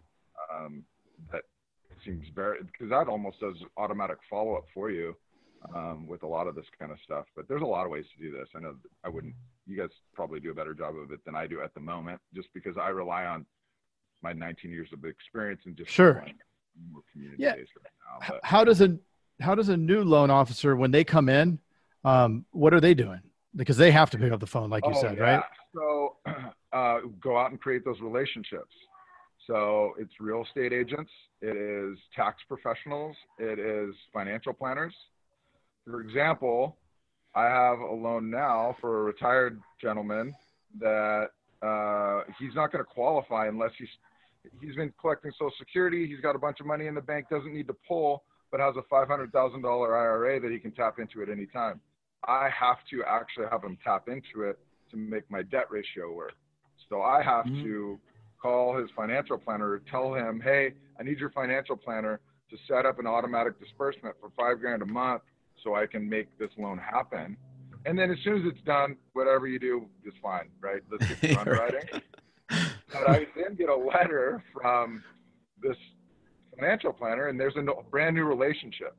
um, 0.52 0.84
that 1.30 1.42
seems 2.04 2.26
very 2.34 2.58
because 2.64 2.90
that 2.90 3.06
almost 3.08 3.38
does 3.40 3.56
automatic 3.76 4.18
follow 4.28 4.54
up 4.56 4.64
for 4.74 4.90
you 4.90 5.14
um, 5.76 6.06
with 6.08 6.24
a 6.24 6.26
lot 6.26 6.48
of 6.48 6.56
this 6.56 6.66
kind 6.78 6.90
of 6.90 6.98
stuff. 7.04 7.26
But 7.36 7.46
there's 7.48 7.62
a 7.62 7.66
lot 7.66 7.84
of 7.84 7.92
ways 7.92 8.04
to 8.16 8.22
do 8.22 8.32
this. 8.36 8.48
I 8.56 8.60
know 8.60 8.74
I 9.04 9.08
wouldn't. 9.08 9.34
You 9.66 9.76
guys 9.76 9.90
probably 10.12 10.40
do 10.40 10.50
a 10.50 10.54
better 10.54 10.74
job 10.74 10.96
of 10.96 11.12
it 11.12 11.24
than 11.24 11.36
I 11.36 11.46
do 11.46 11.60
at 11.62 11.72
the 11.74 11.80
moment, 11.80 12.20
just 12.34 12.48
because 12.54 12.76
I 12.76 12.88
rely 12.88 13.26
on 13.26 13.46
my 14.22 14.32
19 14.32 14.70
years 14.70 14.88
of 14.92 15.04
experience 15.04 15.62
and 15.66 15.76
just 15.76 15.90
Sure. 15.90 16.24
more 16.90 17.02
community 17.12 17.42
Yeah. 17.42 17.50
right 17.54 17.66
now. 18.20 18.26
But 18.28 18.40
how 18.44 18.64
does 18.64 18.80
a 18.80 18.98
how 19.40 19.54
does 19.54 19.68
a 19.68 19.76
new 19.76 20.04
loan 20.04 20.30
officer 20.30 20.76
when 20.76 20.90
they 20.90 21.02
come 21.04 21.28
in 21.28 21.58
um, 22.04 22.44
what 22.52 22.72
are 22.72 22.80
they 22.80 22.94
doing 22.94 23.20
because 23.56 23.76
they 23.76 23.90
have 23.90 24.10
to 24.10 24.18
pick 24.18 24.32
up 24.32 24.40
the 24.40 24.46
phone 24.46 24.70
like 24.70 24.86
you 24.86 24.92
Oh, 24.94 25.00
said 25.00 25.16
yeah. 25.16 25.22
right 25.22 25.44
So 25.74 26.16
uh, 26.72 27.00
go 27.20 27.36
out 27.38 27.50
and 27.50 27.60
create 27.60 27.84
those 27.84 28.00
relationships. 28.00 28.74
So 29.46 29.94
it's 29.98 30.12
real 30.20 30.44
estate 30.44 30.72
agents, 30.72 31.10
it 31.40 31.56
is 31.56 31.98
tax 32.14 32.42
professionals, 32.46 33.16
it 33.38 33.58
is 33.58 33.92
financial 34.12 34.52
planners. 34.52 34.94
For 35.84 36.00
example, 36.00 36.76
I 37.34 37.44
have 37.46 37.80
a 37.80 37.92
loan 37.92 38.30
now 38.30 38.76
for 38.80 39.00
a 39.00 39.02
retired 39.02 39.60
gentleman 39.80 40.32
that 40.78 41.30
uh, 41.60 42.20
he's 42.38 42.54
not 42.54 42.70
going 42.70 42.84
to 42.84 42.90
qualify 42.90 43.48
unless 43.48 43.72
he's 43.78 43.88
he's 44.60 44.76
been 44.76 44.92
collecting 45.00 45.30
Social 45.32 45.52
Security. 45.58 46.06
He's 46.06 46.20
got 46.20 46.34
a 46.36 46.38
bunch 46.38 46.60
of 46.60 46.66
money 46.66 46.86
in 46.86 46.94
the 46.94 47.00
bank, 47.00 47.26
doesn't 47.30 47.52
need 47.52 47.66
to 47.68 47.76
pull, 47.86 48.24
but 48.50 48.60
has 48.60 48.74
a 48.76 48.82
five 48.90 49.08
hundred 49.08 49.32
thousand 49.32 49.62
dollar 49.62 49.96
IRA 49.96 50.40
that 50.40 50.50
he 50.50 50.58
can 50.58 50.72
tap 50.72 50.98
into 50.98 51.22
at 51.22 51.28
any 51.28 51.46
time. 51.46 51.80
I 52.26 52.48
have 52.50 52.78
to 52.90 53.02
actually 53.04 53.46
have 53.50 53.64
him 53.64 53.76
tap 53.82 54.08
into 54.08 54.42
it 54.48 54.58
to 54.90 54.96
make 54.96 55.28
my 55.30 55.42
debt 55.42 55.66
ratio 55.70 56.12
work. 56.12 56.34
So 56.88 57.02
I 57.02 57.22
have 57.22 57.46
Mhm. 57.46 57.62
to 57.62 58.00
call 58.40 58.76
his 58.76 58.90
financial 58.90 59.38
planner, 59.38 59.78
tell 59.90 60.14
him, 60.14 60.40
hey, 60.40 60.74
I 60.98 61.02
need 61.02 61.18
your 61.18 61.30
financial 61.30 61.76
planner 61.76 62.20
to 62.50 62.56
set 62.68 62.84
up 62.84 62.98
an 62.98 63.06
automatic 63.06 63.58
disbursement 63.58 64.16
for 64.20 64.30
five 64.30 64.60
grand 64.60 64.82
a 64.82 64.86
month 64.86 65.22
so 65.62 65.74
I 65.74 65.86
can 65.86 66.08
make 66.08 66.36
this 66.38 66.50
loan 66.58 66.78
happen. 66.78 67.36
And 67.86 67.98
then 67.98 68.10
as 68.10 68.18
soon 68.20 68.42
as 68.46 68.52
it's 68.52 68.60
done, 68.62 68.96
whatever 69.12 69.46
you 69.46 69.58
do 69.58 69.88
is 70.04 70.12
fine, 70.22 70.50
right? 70.60 70.82
Let's 70.90 71.06
get 71.06 71.20
to 71.20 71.34
Right. 71.46 71.74
But 72.92 73.10
I 73.10 73.26
then 73.36 73.54
get 73.56 73.68
a 73.68 73.76
letter 73.76 74.42
from 74.52 75.02
this 75.62 75.76
financial 76.54 76.92
planner, 76.92 77.28
and 77.28 77.38
there's 77.38 77.56
a 77.56 77.82
brand 77.90 78.16
new 78.16 78.24
relationship. 78.24 78.94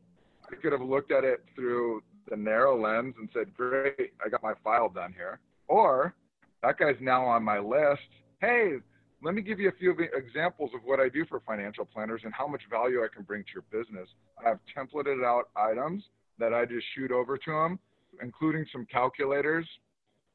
I 0.51 0.55
could 0.55 0.71
have 0.71 0.81
looked 0.81 1.12
at 1.12 1.23
it 1.23 1.43
through 1.55 2.01
the 2.29 2.35
narrow 2.35 2.79
lens 2.79 3.15
and 3.17 3.29
said, 3.33 3.53
"Great, 3.55 4.13
I 4.23 4.29
got 4.29 4.41
my 4.41 4.53
file 4.63 4.89
done 4.89 5.13
here," 5.13 5.39
or 5.67 6.15
that 6.62 6.77
guy's 6.77 7.00
now 7.01 7.23
on 7.25 7.43
my 7.43 7.59
list. 7.59 8.01
Hey, 8.39 8.79
let 9.21 9.33
me 9.33 9.41
give 9.41 9.59
you 9.59 9.69
a 9.69 9.73
few 9.73 9.91
examples 10.13 10.71
of 10.73 10.81
what 10.83 11.00
I 11.00 11.09
do 11.09 11.25
for 11.25 11.39
financial 11.41 11.85
planners 11.85 12.21
and 12.23 12.33
how 12.33 12.47
much 12.47 12.62
value 12.69 13.03
I 13.03 13.07
can 13.13 13.23
bring 13.23 13.43
to 13.43 13.50
your 13.53 13.63
business. 13.71 14.09
I 14.43 14.50
have 14.50 14.59
templated 14.75 15.23
out 15.23 15.50
items 15.55 16.03
that 16.39 16.53
I 16.53 16.65
just 16.65 16.85
shoot 16.95 17.12
over 17.12 17.38
to 17.38 17.51
them, 17.51 17.79
including 18.21 18.65
some 18.71 18.85
calculators 18.91 19.67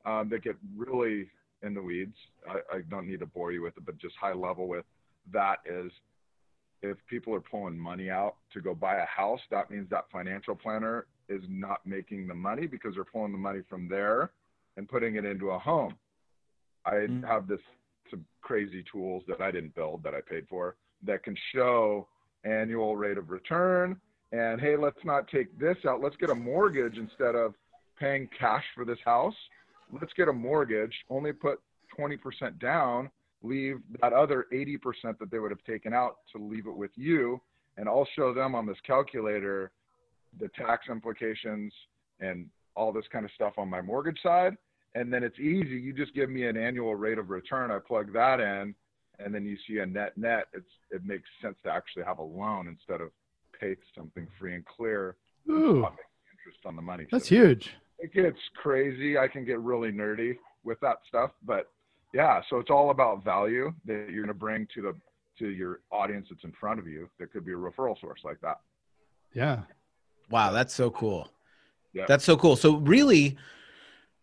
um, 0.07 0.29
that 0.31 0.43
get 0.43 0.57
really 0.77 1.31
in 1.63 1.75
the 1.75 1.83
weeds. 1.83 2.17
I, 2.49 2.77
I 2.77 2.81
don't 2.91 3.07
need 3.07 3.21
to 3.21 3.27
bore 3.27 3.53
you 3.53 3.63
with 3.63 3.77
it, 3.77 3.85
but 3.87 3.99
just 3.99 4.15
high 4.17 4.33
level 4.35 4.69
with 4.69 4.85
that 5.33 5.59
is 5.67 5.91
if 6.83 6.97
people 7.09 7.35
are 7.35 7.41
pulling 7.41 7.79
money 7.79 8.11
out 8.11 8.37
to 8.53 8.61
go 8.61 8.75
buy 8.75 8.97
a 8.97 9.07
house, 9.07 9.41
that 9.51 9.71
means 9.71 9.89
that 9.91 10.05
financial 10.13 10.55
planner 10.55 11.07
is 11.29 11.43
not 11.49 11.85
making 11.85 12.29
the 12.29 12.35
money 12.35 12.67
because 12.67 12.95
they're 12.95 13.05
pulling 13.05 13.33
the 13.33 13.39
money 13.39 13.61
from 13.69 13.89
there 13.89 14.31
and 14.77 14.89
putting 14.89 15.17
it 15.17 15.25
into 15.25 15.51
a 15.51 15.59
home. 15.59 15.95
I 16.85 16.95
Mm. 17.07 17.27
have 17.27 17.49
this 17.49 17.61
some 18.11 18.25
crazy 18.41 18.83
tools 18.91 19.23
that 19.27 19.41
I 19.43 19.51
didn't 19.51 19.75
build 19.75 20.03
that 20.03 20.15
I 20.15 20.23
paid 20.23 20.49
for 20.49 20.77
that 21.03 21.23
can 21.23 21.37
show 21.53 22.09
annual 22.45 22.97
rate 22.97 23.19
of 23.19 23.29
return 23.31 24.01
and 24.33 24.61
hey, 24.61 24.77
let's 24.77 25.05
not 25.05 25.29
take 25.29 25.59
this 25.59 25.77
out. 25.87 26.01
Let's 26.01 26.17
get 26.17 26.31
a 26.31 26.35
mortgage 26.35 26.97
instead 26.99 27.35
of 27.35 27.55
paying 27.99 28.29
cash 28.39 28.65
for 28.75 28.85
this 28.85 28.99
house. 29.05 29.35
Let's 29.93 30.13
get 30.15 30.29
a 30.29 30.33
mortgage, 30.33 30.95
only 31.09 31.33
put 31.33 31.61
20% 31.99 32.59
down, 32.61 33.11
leave 33.43 33.81
that 34.01 34.13
other 34.13 34.47
80% 34.53 35.19
that 35.19 35.31
they 35.31 35.39
would 35.39 35.51
have 35.51 35.65
taken 35.65 35.93
out 35.93 36.19
to 36.33 36.43
leave 36.43 36.67
it 36.67 36.77
with 36.77 36.91
you. 36.97 37.41
And 37.77 37.89
I'll 37.89 38.09
show 38.17 38.35
them 38.35 38.55
on 38.55 38.67
this 38.67 38.77
calculator 38.87 39.71
the 40.39 40.49
tax 40.49 40.89
implications 40.89 41.73
and 42.21 42.47
all 42.75 42.93
this 42.93 43.05
kind 43.13 43.25
of 43.25 43.31
stuff 43.35 43.55
on 43.57 43.69
my 43.69 43.81
mortgage 43.81 44.21
side. 44.23 44.57
And 44.95 45.13
then 45.13 45.23
it's 45.23 45.39
easy. 45.39 45.79
You 45.79 45.93
just 45.93 46.15
give 46.15 46.31
me 46.31 46.47
an 46.47 46.57
annual 46.57 46.95
rate 46.95 47.19
of 47.19 47.31
return. 47.31 47.71
I 47.71 47.79
plug 47.79 48.13
that 48.15 48.41
in, 48.41 48.75
and 49.19 49.35
then 49.35 49.45
you 49.45 49.57
see 49.67 49.79
a 49.79 49.87
net 49.87 50.17
net. 50.17 50.47
It's 50.53 50.71
it 50.91 51.05
makes 51.05 51.29
sense 51.43 51.57
to 51.65 51.71
actually 51.71 52.05
have 52.05 52.19
a 52.19 52.23
loan 52.23 52.69
instead 52.69 53.01
of 53.01 53.11
pay 53.59 53.77
something 53.95 54.27
free 54.39 54.55
and 54.55 54.65
clear. 54.65 55.17
Ooh, 55.49 55.77
interest 55.77 56.65
on 56.65 56.75
the 56.75 56.83
money. 56.83 57.07
that's 57.11 57.29
So 57.29 57.35
huge. 57.35 57.75
It 57.99 58.13
gets 58.13 58.39
crazy. 58.57 59.19
I 59.19 59.29
can 59.29 59.45
get 59.45 59.61
really 59.61 59.91
nerdy 59.91 60.37
with 60.65 60.79
that 60.81 60.99
stuff, 61.09 61.31
but 61.45 61.71
yeah. 62.15 62.41
So 62.49 62.59
it's 62.59 62.71
all 62.71 62.91
about 62.91 63.25
value 63.25 63.73
that 63.87 64.09
you're 64.11 64.25
going 64.25 64.29
to 64.29 64.35
bring 64.35 64.67
to 64.75 64.83
the 64.83 64.95
to 65.39 65.49
your 65.51 65.81
audience 65.91 66.29
that's 66.31 66.45
in 66.45 66.53
front 66.53 66.81
of 66.81 66.87
you. 66.87 67.09
That 67.19 67.33
could 67.33 67.45
be 67.45 67.53
a 67.53 67.57
referral 67.57 67.99
source 68.01 68.21
like 68.25 68.41
that. 68.41 68.61
Yeah. 69.35 69.61
Wow, 70.31 70.53
that's 70.53 70.75
so 70.75 70.91
cool. 70.91 71.31
Yeah. 71.93 72.05
That's 72.07 72.25
so 72.25 72.37
cool. 72.37 72.57
So 72.57 72.77
really, 72.77 73.37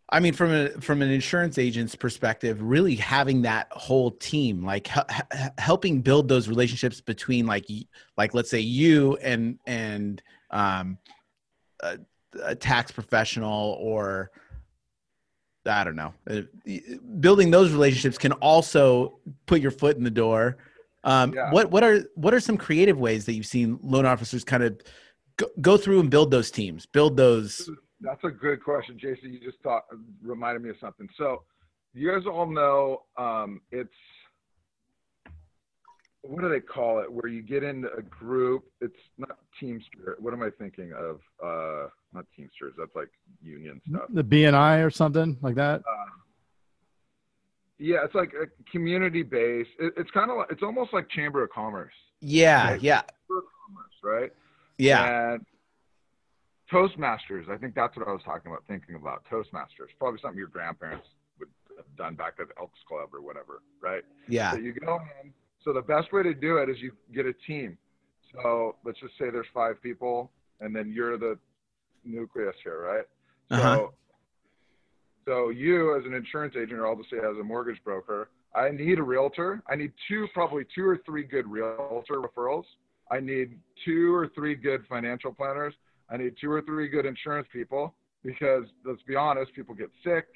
I 0.10 0.20
mean, 0.20 0.34
from 0.34 0.51
a 0.51 0.70
from 0.82 1.01
an 1.01 1.10
insurance 1.10 1.58
agent's 1.58 1.96
perspective, 1.96 2.62
really 2.62 2.96
having 2.96 3.41
that 3.44 3.67
whole 3.72 4.12
team, 4.12 4.63
like 4.63 4.88
hel- 4.88 5.08
hel- 5.10 5.53
helping 5.58 6.01
build 6.01 6.27
those 6.27 6.48
relationships 6.48 7.01
between, 7.01 7.48
like, 7.48 7.65
like 8.17 8.34
let's 8.34 8.50
say 8.50 8.60
you 8.60 9.17
and 9.17 9.58
and 9.65 10.22
um, 10.51 10.98
a, 11.82 11.98
a 12.44 12.56
tax 12.56 12.92
professional 12.92 13.77
or 13.80 14.32
I 15.65 15.84
don't 15.84 15.96
know, 15.96 16.13
uh, 16.30 16.42
building 17.20 17.50
those 17.50 17.72
relationships 17.72 18.18
can 18.18 18.34
also 18.34 19.20
put 19.48 19.62
your 19.62 19.72
foot 19.72 19.98
in 19.98 20.04
the 20.04 20.12
door. 20.12 20.58
Um, 21.04 21.34
Yeah. 21.34 21.51
What 21.51 21.72
what 21.72 21.84
are 21.84 22.01
what 22.15 22.34
are 22.34 22.39
some 22.39 22.58
creative 22.58 23.00
ways 23.00 23.25
that 23.25 23.34
you've 23.34 23.46
seen 23.46 23.80
loan 23.82 24.06
officers 24.06 24.44
kind 24.44 24.63
of 24.63 24.80
go, 25.38 25.48
go 25.62 25.77
through 25.77 26.00
and 26.01 26.10
build 26.10 26.32
those 26.32 26.51
teams, 26.51 26.86
build 26.86 27.18
those? 27.18 27.70
That's 28.01 28.24
a 28.24 28.30
good 28.30 28.63
question, 28.63 29.00
Jason. 29.00 29.34
You 29.34 29.39
just 29.39 29.62
thought 29.63 29.84
reminded 30.22 30.62
me 30.62 30.70
of 30.70 30.75
something. 30.80 31.08
So, 31.18 31.44
you 31.94 32.12
guys 32.12 32.27
all 32.27 32.46
know 32.46 33.04
um, 33.18 33.62
it's 33.72 33.89
what 36.27 36.41
do 36.41 36.50
they 36.50 36.60
call 36.60 37.00
it? 37.00 37.12
Where 37.12 37.27
you 37.32 37.41
get 37.41 37.63
in 37.63 37.86
a 37.98 38.01
group. 38.01 38.65
It's 38.82 38.96
not 39.17 39.38
Teamster. 39.60 40.15
What 40.20 40.34
am 40.34 40.41
I 40.44 40.50
thinking 40.58 40.91
of? 40.94 41.20
Uh, 41.44 41.89
not 42.13 42.25
Teamsters. 42.36 42.74
That's 42.77 42.96
like 42.96 43.10
union 43.41 43.82
stuff. 43.89 44.03
The 44.10 44.24
BNI 44.24 44.86
or 44.86 44.89
something 44.89 45.38
like 45.41 45.55
that. 45.55 45.82
Uh, 45.82 46.05
yeah, 47.77 47.98
it's 48.05 48.15
like 48.15 48.32
a 48.34 48.48
community 48.72 49.22
based. 49.24 49.70
It, 49.79 49.94
it's 49.98 50.12
kind 50.12 50.32
of 50.32 50.38
like 50.38 50.48
it's 50.51 50.63
almost 50.63 50.94
like 50.94 51.10
Chamber 51.10 51.44
of 51.44 51.50
Commerce, 51.50 51.94
Yeah, 52.22 52.72
Right. 52.72 52.82
yeah, 52.82 53.01
right? 54.03 54.32
yeah. 54.77 55.34
And 55.34 55.46
Toastmasters, 56.72 57.50
I 57.50 57.58
think 57.58 57.75
that's 57.75 57.96
what 57.98 58.08
I 58.08 58.12
was 58.12 58.22
talking 58.24 58.50
about, 58.51 58.63
thinking 58.67 58.96
about 58.96 59.24
Toastmasters. 59.32 59.89
Probably 60.00 60.20
something 60.22 60.38
your 60.38 60.48
grandparents 60.48 61.05
would 61.39 61.50
have 61.77 61.86
done 61.98 62.15
back 62.15 62.36
at 62.39 62.48
the 62.48 62.53
Elks 62.60 62.79
Club 62.88 63.10
or 63.13 63.22
whatever, 63.22 63.62
right? 63.82 64.03
Yeah. 64.27 64.51
So 64.53 64.58
you 64.58 64.74
go 64.74 65.00
in. 65.24 65.34
So 65.65 65.74
the 65.74 65.81
best 65.81 66.13
way 66.13 66.22
to 66.24 66.34
do 66.34 66.57
it 66.57 66.69
is 66.69 66.77
you 66.79 66.91
get 67.13 67.25
a 67.25 67.34
team. 67.48 67.77
So 68.31 68.75
let's 68.86 69.00
just 69.00 69.13
say 69.17 69.31
there's 69.31 69.48
five 69.53 69.81
people, 69.81 70.31
and 70.62 70.74
then 70.75 70.91
you're 70.91 71.17
the 71.17 71.38
nucleus 72.05 72.55
here, 72.63 72.81
right? 72.81 73.05
So, 73.50 73.55
Uh-huh. 73.55 73.88
so 75.25 75.50
you 75.50 75.98
as 75.98 76.05
an 76.05 76.13
insurance 76.13 76.55
agent, 76.55 76.79
or 76.79 76.88
I'll 76.88 76.95
just 76.95 77.10
say 77.10 77.17
as 77.17 77.38
a 77.39 77.43
mortgage 77.43 77.84
broker, 77.84 78.29
I 78.53 78.69
need 78.69 79.00
a 79.00 79.03
realtor. 79.03 79.63
I 79.67 79.75
need 79.75 79.91
two, 80.07 80.27
probably 80.34 80.65
two 80.74 80.88
or 80.88 80.98
three 81.05 81.24
good 81.24 81.48
realtor 81.48 82.22
referrals. 82.22 82.65
I 83.12 83.19
need 83.19 83.60
two 83.84 84.13
or 84.13 84.27
three 84.29 84.55
good 84.55 84.86
financial 84.88 85.34
planners. 85.34 85.74
I 86.10 86.17
need 86.17 86.36
two 86.39 86.51
or 86.51 86.62
three 86.62 86.88
good 86.88 87.05
insurance 87.05 87.48
people 87.51 87.95
because 88.24 88.65
let's 88.86 89.01
be 89.03 89.15
honest, 89.15 89.53
people 89.53 89.75
get 89.75 89.89
sick, 90.03 90.27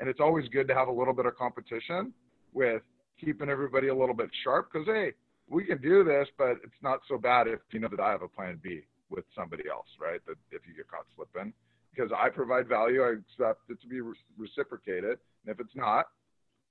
and 0.00 0.08
it's 0.08 0.20
always 0.20 0.48
good 0.48 0.66
to 0.68 0.74
have 0.74 0.88
a 0.88 0.92
little 0.92 1.14
bit 1.14 1.26
of 1.26 1.36
competition 1.36 2.12
with 2.52 2.82
keeping 3.20 3.48
everybody 3.48 3.88
a 3.88 3.94
little 3.94 4.14
bit 4.14 4.30
sharp. 4.44 4.70
Because 4.72 4.86
hey, 4.86 5.12
we 5.48 5.64
can 5.64 5.80
do 5.80 6.04
this, 6.04 6.28
but 6.36 6.56
it's 6.64 6.82
not 6.82 7.00
so 7.08 7.18
bad 7.18 7.46
if 7.46 7.60
you 7.70 7.80
know 7.80 7.88
that 7.88 8.00
I 8.00 8.10
have 8.10 8.22
a 8.22 8.28
plan 8.28 8.58
B 8.62 8.82
with 9.10 9.24
somebody 9.34 9.64
else, 9.70 9.86
right? 10.00 10.20
That 10.26 10.36
if 10.50 10.62
you 10.66 10.74
get 10.74 10.88
caught 10.90 11.06
slipping, 11.16 11.52
because 11.94 12.10
I 12.16 12.28
provide 12.28 12.68
value, 12.68 13.02
I 13.02 13.12
expect 13.12 13.70
it 13.70 13.80
to 13.80 13.88
be 13.88 14.00
re- 14.00 14.14
reciprocated. 14.36 15.18
And 15.44 15.54
if 15.54 15.60
it's 15.60 15.74
not, 15.74 16.06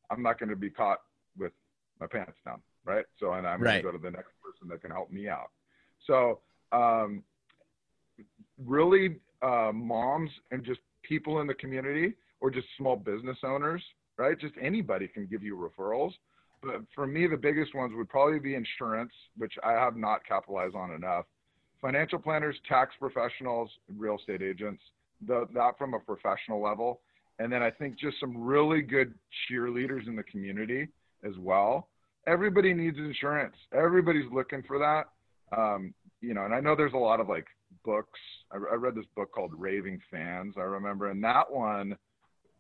I'm 0.10 0.22
not 0.22 0.40
going 0.40 0.50
to 0.50 0.56
be 0.56 0.70
caught 0.70 1.00
with 1.38 1.52
my 2.00 2.08
pants 2.08 2.38
down, 2.46 2.62
right? 2.86 3.06
So, 3.20 3.34
and 3.34 3.48
I'm 3.48 3.62
Right. 3.62 3.82
going 3.82 3.94
to 3.94 4.00
go 4.00 4.08
to 4.08 4.12
the 4.12 4.16
next 4.16 4.32
person 4.44 4.68
that 4.70 4.82
can 4.82 4.92
help 4.92 5.12
me 5.12 5.28
out. 5.28 5.52
So, 6.06 6.42
um, 6.72 7.24
really, 8.64 9.20
uh, 9.42 9.72
moms 9.74 10.32
and 10.52 10.64
just 10.64 10.80
people 11.04 11.42
in 11.42 11.48
the 11.48 11.54
community 11.56 12.14
or 12.40 12.50
just 12.50 12.68
small 12.78 12.96
business 12.96 13.38
owners, 13.44 13.84
right? 14.18 14.38
Just 14.40 14.54
anybody 14.62 15.08
can 15.08 15.26
give 15.26 15.44
you 15.44 15.56
referrals. 15.58 16.12
But 16.62 16.82
for 16.96 17.06
me, 17.06 17.28
the 17.28 17.38
biggest 17.38 17.76
ones 17.76 17.94
would 17.96 18.10
probably 18.10 18.40
be 18.40 18.56
insurance, 18.56 19.12
which 19.38 19.54
I 19.64 19.74
have 19.74 19.96
not 19.96 20.26
capitalized 20.26 20.76
on 20.76 20.92
enough. 20.92 21.26
Financial 21.82 22.20
planners, 22.20 22.56
tax 22.68 22.96
professionals, 23.00 23.70
real 23.96 24.18
estate 24.18 24.42
agents, 24.42 24.82
the, 25.26 25.48
that 25.54 25.78
from 25.78 25.94
a 25.94 26.00
professional 26.00 26.62
level. 26.62 27.02
And 27.40 27.52
then 27.52 27.62
I 27.62 27.70
think 27.70 28.00
just 28.00 28.20
some 28.20 28.36
really 28.36 28.82
good 28.82 29.14
cheerleaders 29.50 30.08
in 30.08 30.16
the 30.16 30.24
community 30.24 30.88
as 31.24 31.34
well. 31.38 31.88
Everybody 32.26 32.74
needs 32.74 32.98
insurance. 32.98 33.56
Everybody's 33.72 34.30
looking 34.34 34.64
for 34.64 34.80
that. 34.80 35.10
Um, 35.56 35.94
you 36.22 36.34
know, 36.34 36.46
and 36.46 36.54
I 36.54 36.60
know 36.60 36.76
there's 36.76 36.94
a 36.94 36.98
lot 36.98 37.20
of 37.20 37.30
like 37.30 37.46
books. 37.86 38.20
I, 38.52 38.56
I 38.56 38.76
read 38.76 38.96
this 38.96 39.06
book 39.16 39.32
called 39.32 39.52
Raving 39.56 40.02
Fans. 40.10 40.56
I 40.58 40.62
remember, 40.62 41.12
and 41.12 41.24
that 41.24 41.52
one 41.52 41.96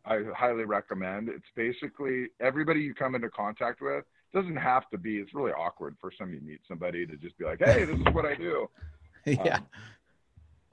I 0.07 0.19
highly 0.35 0.63
recommend. 0.63 1.29
It's 1.29 1.45
basically 1.55 2.27
everybody 2.39 2.79
you 2.79 2.93
come 2.93 3.15
into 3.15 3.29
contact 3.29 3.81
with 3.81 4.05
doesn't 4.33 4.55
have 4.55 4.89
to 4.89 4.97
be. 4.97 5.17
It's 5.17 5.33
really 5.33 5.51
awkward 5.51 5.95
for 5.99 6.11
some 6.17 6.33
you 6.33 6.39
meet 6.41 6.61
somebody 6.67 7.05
to 7.05 7.17
just 7.17 7.37
be 7.37 7.45
like, 7.45 7.59
"Hey, 7.59 7.85
this 7.85 7.97
is 7.97 8.13
what 8.13 8.25
I 8.25 8.35
do." 8.35 8.69
yeah. 9.25 9.59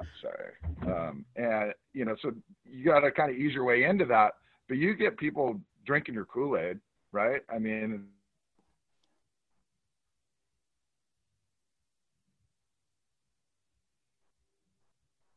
I'm 0.00 0.08
sorry. 0.20 0.92
Um, 0.92 1.24
and 1.36 1.72
you 1.92 2.04
know, 2.04 2.16
so 2.22 2.32
you 2.64 2.84
got 2.84 3.00
to 3.00 3.10
kind 3.10 3.30
of 3.30 3.36
ease 3.36 3.52
your 3.54 3.64
way 3.64 3.84
into 3.84 4.04
that. 4.06 4.34
But 4.68 4.78
you 4.78 4.94
get 4.94 5.16
people 5.16 5.60
drinking 5.84 6.14
your 6.14 6.24
Kool 6.24 6.56
Aid, 6.56 6.78
right? 7.12 7.42
I 7.52 7.58
mean, 7.58 8.06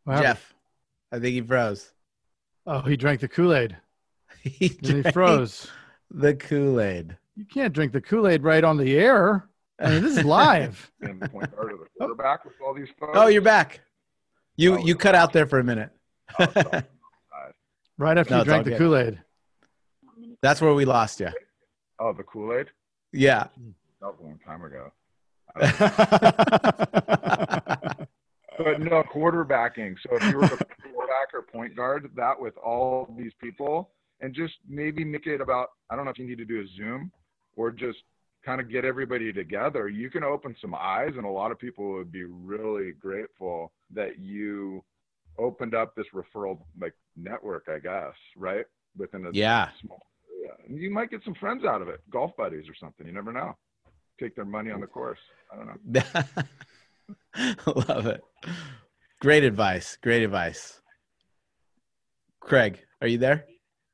Wow. 0.06 0.22
Jeff, 0.22 0.54
I 1.12 1.20
think 1.20 1.34
he 1.34 1.42
froze. 1.42 1.92
Oh, 2.66 2.80
he 2.80 2.96
drank 2.96 3.20
the 3.20 3.28
Kool 3.28 3.54
Aid. 3.54 3.76
he 4.44 4.78
And 4.84 5.06
he 5.06 5.12
froze. 5.12 5.68
the 6.12 6.36
Kool 6.36 6.82
Aid. 6.82 7.18
You 7.36 7.46
can't 7.46 7.74
drink 7.74 7.94
the 7.94 8.02
Kool 8.02 8.28
Aid 8.28 8.44
right 8.44 8.64
on 8.64 8.78
the 8.78 8.98
air. 8.98 9.48
I 9.80 9.90
mean, 9.92 10.02
this 10.04 10.18
is 10.18 10.26
live. 10.26 10.92
and 11.02 11.22
the 11.22 11.30
point 11.30 11.56
guard 11.56 11.74
of 11.74 11.80
the 11.80 11.86
oh. 11.86 11.90
quarterback 12.00 12.46
with 12.46 12.54
all 12.66 12.74
these 12.74 12.90
folks. 13.00 13.14
Oh, 13.16 13.28
you're 13.28 13.42
back. 13.42 13.82
You 14.56 14.76
Oh, 14.76 14.78
you 14.80 14.96
cut 14.96 15.14
out 15.14 15.34
there 15.34 15.46
for 15.46 15.60
a 15.60 15.64
minute. 15.64 15.92
Oh. 16.40 16.48
Right 18.00 18.18
after 18.18 18.34
No, 18.34 18.40
you 18.40 18.46
drank 18.46 18.66
the. 18.66 18.78
Kool 18.78 18.96
Aid. 18.96 19.20
That's 20.42 20.62
where 20.62 20.74
we 20.74 20.86
lost 20.86 21.20
you. 21.20 21.30
oh, 22.00 22.14
the 22.14 22.24
Kool 22.24 22.54
Aid. 22.54 22.68
Yeah. 23.12 23.48
That 24.02 24.08
was 24.08 24.16
a 24.20 24.24
long 24.24 24.40
time 24.46 24.64
ago. 24.64 24.92
But 28.58 28.82
no 28.82 29.04
quarterbacking. 29.04 29.96
So 30.02 30.16
if 30.16 30.24
you 30.32 30.38
were 30.38 30.46
a 30.46 30.50
quarterback 30.50 31.34
or 31.34 31.44
point 31.44 31.76
guard, 31.76 32.10
that 32.16 32.40
with 32.40 32.58
all 32.58 33.14
these 33.18 33.34
people, 33.40 33.92
and 34.22 34.34
just 34.34 34.54
maybe 34.68 35.04
make 35.06 35.28
it 35.28 35.42
about. 35.42 35.70
I 35.90 35.96
don't 35.96 36.06
know 36.06 36.12
if 36.12 36.20
you 36.20 36.28
need 36.28 36.38
to 36.40 36.46
do 36.46 36.62
a 36.62 36.68
Zoom 36.78 37.12
or 37.56 37.72
just 37.72 38.00
kind 38.46 38.62
of 38.62 38.70
get 38.70 38.86
everybody 38.86 39.34
together. 39.34 39.90
You 39.90 40.10
can 40.10 40.24
open 40.24 40.56
some 40.62 40.74
eyes, 40.76 41.14
and 41.18 41.26
a 41.26 41.30
lot 41.30 41.52
of 41.52 41.60
people 41.60 41.92
would 41.94 42.12
be 42.12 42.24
really 42.24 42.92
grateful 42.94 43.72
that 43.94 44.20
you 44.20 44.84
opened 45.38 45.76
up 45.76 45.96
this 45.96 46.08
referral 46.14 46.60
like 46.80 46.94
network. 47.16 47.68
I 47.70 47.80
guess 47.80 48.14
right 48.36 48.66
within 48.98 49.26
a 49.28 49.32
Yeah. 49.32 49.70
small 49.82 50.02
area. 50.36 50.54
And 50.68 50.80
you 50.82 50.90
might 50.90 51.12
get 51.12 51.24
some 51.24 51.36
friends 51.36 51.64
out 51.66 51.82
of 51.82 51.88
it, 51.90 52.02
golf 52.10 52.36
buddies 52.38 52.68
or 52.68 52.74
something. 52.76 53.06
You 53.06 53.14
never 53.14 53.32
know. 53.32 53.56
Take 54.20 54.36
their 54.36 54.46
money 54.46 54.72
on 54.72 54.82
the 54.82 54.88
course. 54.88 55.20
I 55.52 55.56
don't 55.58 55.68
know. 55.86 56.02
Love 57.88 58.08
it. 58.08 58.22
Great 59.22 59.44
advice. 59.44 59.98
Great 60.02 60.24
advice. 60.24 60.82
Craig, 62.40 62.80
are 63.02 63.08
you 63.08 63.18
there? 63.20 63.46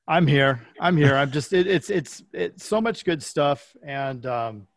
I'm 0.08 0.28
here. 0.28 0.62
I'm 0.80 0.98
here. 0.98 1.16
I'm 1.16 1.32
just 1.32 1.54
it, 1.54 1.68
it's 1.68 1.90
it's 1.90 2.24
it's 2.34 2.66
so 2.66 2.82
much 2.82 3.06
good 3.06 3.24
stuff, 3.24 3.76
and 3.84 4.26
um, 4.26 4.68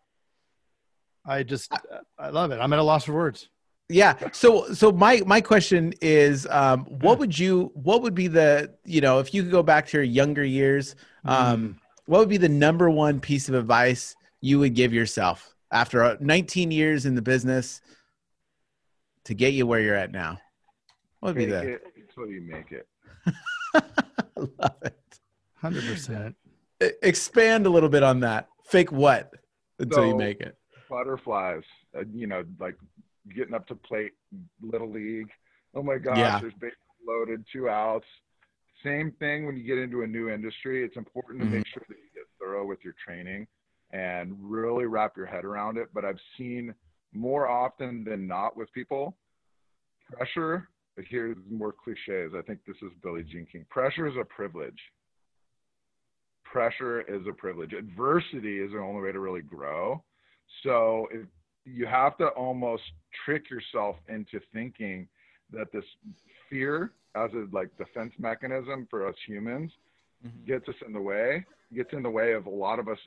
I 1.24 1.42
just 1.42 1.72
I 2.18 2.28
love 2.30 2.52
it. 2.52 2.58
I'm 2.60 2.72
at 2.72 2.78
a 2.78 2.82
loss 2.82 3.04
for 3.04 3.12
words. 3.12 3.48
Yeah. 3.88 4.16
So 4.32 4.72
so 4.72 4.92
my 4.92 5.22
my 5.26 5.40
question 5.40 5.94
is 6.00 6.46
um 6.48 6.84
what 6.86 7.18
would 7.18 7.38
you 7.38 7.70
what 7.74 8.02
would 8.02 8.14
be 8.14 8.26
the 8.26 8.74
you 8.84 9.00
know 9.00 9.20
if 9.20 9.32
you 9.32 9.42
could 9.42 9.52
go 9.52 9.62
back 9.62 9.86
to 9.88 9.96
your 9.98 10.04
younger 10.04 10.44
years 10.44 10.96
um 11.24 11.78
what 12.06 12.18
would 12.18 12.28
be 12.28 12.36
the 12.36 12.48
number 12.48 12.90
one 12.90 13.20
piece 13.20 13.48
of 13.48 13.54
advice 13.54 14.16
you 14.40 14.58
would 14.58 14.74
give 14.74 14.92
yourself 14.92 15.54
after 15.72 16.02
uh, 16.02 16.16
19 16.20 16.70
years 16.70 17.06
in 17.06 17.14
the 17.14 17.22
business 17.22 17.80
to 19.24 19.34
get 19.34 19.52
you 19.52 19.66
where 19.66 19.80
you're 19.80 19.96
at 19.96 20.12
now? 20.12 20.38
What 21.20 21.34
would 21.34 21.38
be 21.38 21.46
that? 21.46 21.64
the 21.64 21.72
it 21.74 21.82
until 21.96 22.30
you 22.30 22.40
make 22.40 22.72
it. 22.72 22.88
I 23.74 23.82
love 24.36 24.76
it. 24.82 24.98
Hundred 25.74 25.84
percent. 25.86 26.36
E- 26.82 26.90
Expand 27.02 27.66
a 27.66 27.70
little 27.70 27.88
bit 27.88 28.02
on 28.02 28.20
that. 28.20 28.48
Fake 28.64 28.92
what 28.92 29.32
until 29.78 30.06
you 30.06 30.16
make 30.16 30.40
it. 30.40 30.56
Butterflies, 30.88 31.62
uh, 31.96 32.02
you 32.12 32.26
know, 32.26 32.44
like 32.60 32.76
getting 33.34 33.54
up 33.54 33.66
to 33.68 33.74
plate 33.74 34.12
little 34.62 34.90
league. 34.90 35.28
Oh 35.74 35.82
my 35.82 35.98
gosh, 35.98 36.18
Yeah. 36.18 36.38
there's 36.40 36.54
bases 36.54 36.76
loaded, 37.06 37.44
two 37.52 37.68
outs. 37.68 38.06
Same 38.84 39.10
thing 39.18 39.46
when 39.46 39.56
you 39.56 39.64
get 39.64 39.78
into 39.78 40.02
a 40.02 40.06
new 40.06 40.28
industry. 40.30 40.84
It's 40.84 40.96
important 40.96 41.40
to 41.40 41.46
Mhm. 41.46 41.50
make 41.52 41.66
sure 41.66 41.82
that 41.88 41.96
you 41.96 42.08
get 42.14 42.24
thorough 42.38 42.64
with 42.66 42.84
your 42.84 42.94
training 43.04 43.48
and 43.90 44.36
really 44.40 44.86
wrap 44.86 45.16
your 45.16 45.26
head 45.26 45.44
around 45.44 45.76
it. 45.78 45.88
But 45.92 46.04
I've 46.04 46.20
seen 46.36 46.72
more 47.12 47.48
often 47.48 48.04
than 48.04 48.26
not 48.26 48.56
with 48.56 48.70
people 48.72 49.16
pressure. 50.12 50.68
Here's 50.96 51.36
more 51.50 51.72
cliches. 51.72 52.32
I 52.34 52.42
think 52.42 52.60
this 52.64 52.76
is 52.82 52.92
Billie 53.02 53.24
Jean 53.24 53.46
King. 53.46 53.66
Pressure 53.68 54.06
is 54.06 54.16
a 54.16 54.24
privilege. 54.24 54.80
Pressure 56.52 57.02
is 57.02 57.26
a 57.28 57.32
privilege. 57.32 57.72
Adversity 57.72 58.60
is 58.60 58.72
the 58.72 58.78
only 58.78 59.02
way 59.02 59.12
to 59.12 59.20
really 59.20 59.42
grow. 59.42 60.02
So 60.62 61.08
if 61.10 61.26
you 61.64 61.86
have 61.86 62.16
to 62.18 62.28
almost 62.28 62.82
trick 63.24 63.50
yourself 63.50 63.96
into 64.08 64.40
thinking 64.52 65.08
that 65.52 65.72
this 65.72 65.84
fear 66.48 66.92
as 67.14 67.30
a 67.32 67.46
like 67.52 67.76
defense 67.76 68.12
mechanism 68.18 68.86
for 68.90 69.08
us 69.08 69.14
humans 69.26 69.70
mm-hmm. 70.24 70.44
gets 70.46 70.68
us 70.68 70.74
in 70.86 70.92
the 70.92 71.00
way, 71.00 71.44
gets 71.74 71.92
in 71.92 72.02
the 72.02 72.10
way 72.10 72.32
of 72.32 72.46
a 72.46 72.50
lot 72.50 72.78
of 72.78 72.88
us 72.88 72.98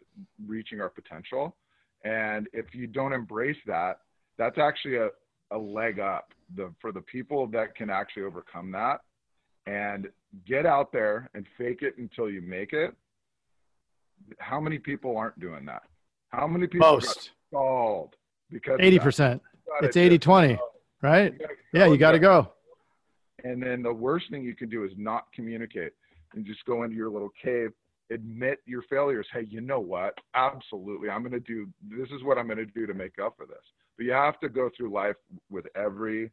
reaching 0.46 0.82
our 0.82 0.90
potential. 0.90 1.56
And 2.04 2.48
if 2.54 2.66
you 2.74 2.88
don't 2.88 3.14
embrace 3.14 3.58
that, 3.68 4.00
that's 4.38 4.58
actually 4.58 4.98
a, 4.98 5.10
a 5.52 5.58
leg 5.58 6.00
up 6.00 6.32
the, 6.56 6.74
for 6.82 6.92
the 6.92 7.02
people 7.02 7.48
that 7.48 7.76
can 7.76 7.90
actually 7.90 8.24
overcome 8.24 8.72
that 8.72 9.02
and 9.66 10.08
get 10.48 10.66
out 10.66 10.92
there 10.92 11.30
and 11.34 11.46
fake 11.58 11.80
it 11.82 11.98
until 11.98 12.30
you 12.30 12.42
make 12.42 12.74
it. 12.74 12.96
How 14.40 14.60
many 14.60 14.78
people 14.80 15.18
aren't 15.18 15.40
doing 15.40 15.66
that? 15.66 15.84
How 16.30 16.48
many 16.48 16.68
people 16.68 16.88
got 16.88 17.04
Most 17.06 17.32
stalled 17.50 18.16
because 18.52 18.76
of 18.76 18.82
eighty 18.82 18.98
that? 18.98 19.04
percent. 19.04 19.42
You 19.82 19.88
It's 19.88 19.98
80-20, 19.98 20.50
just- 20.52 20.62
right? 21.02 21.34
you 21.34 21.40
gotta 21.40 21.54
Yeah, 21.74 21.86
you 21.88 21.98
got 21.98 22.12
to 22.14 22.20
go. 22.20 22.42
go. 22.44 22.54
And 23.44 23.62
then 23.64 23.82
the 23.84 23.94
worst 23.94 24.30
thing 24.30 24.44
you 24.44 24.56
can 24.56 24.68
do 24.70 24.84
is 24.84 24.92
not 24.98 25.26
communicate 25.34 25.94
and 26.34 26.46
just 26.46 26.64
go 26.66 26.84
into 26.84 26.96
your 26.96 27.10
little 27.10 27.30
cave, 27.42 27.72
admit 28.12 28.60
your 28.66 28.82
failures. 28.84 29.28
Hey, 29.32 29.48
you 29.50 29.62
know 29.62 29.80
what? 29.80 30.14
Absolutely. 30.36 31.10
I'm 31.10 31.22
going 31.22 31.32
to 31.32 31.40
do 31.40 31.68
this 31.90 32.10
is 32.10 32.24
what 32.24 32.38
I'm 32.38 32.48
going 32.48 32.58
to 32.58 32.66
do 32.66 32.86
to 32.86 32.94
make 32.94 33.18
up 33.24 33.36
for 33.38 33.46
this. 33.46 33.64
But 33.98 34.06
you 34.06 34.12
have 34.12 34.40
to 34.42 34.50
go 34.50 34.70
through 34.76 34.92
life 34.92 35.16
with 35.50 35.66
every, 35.76 36.32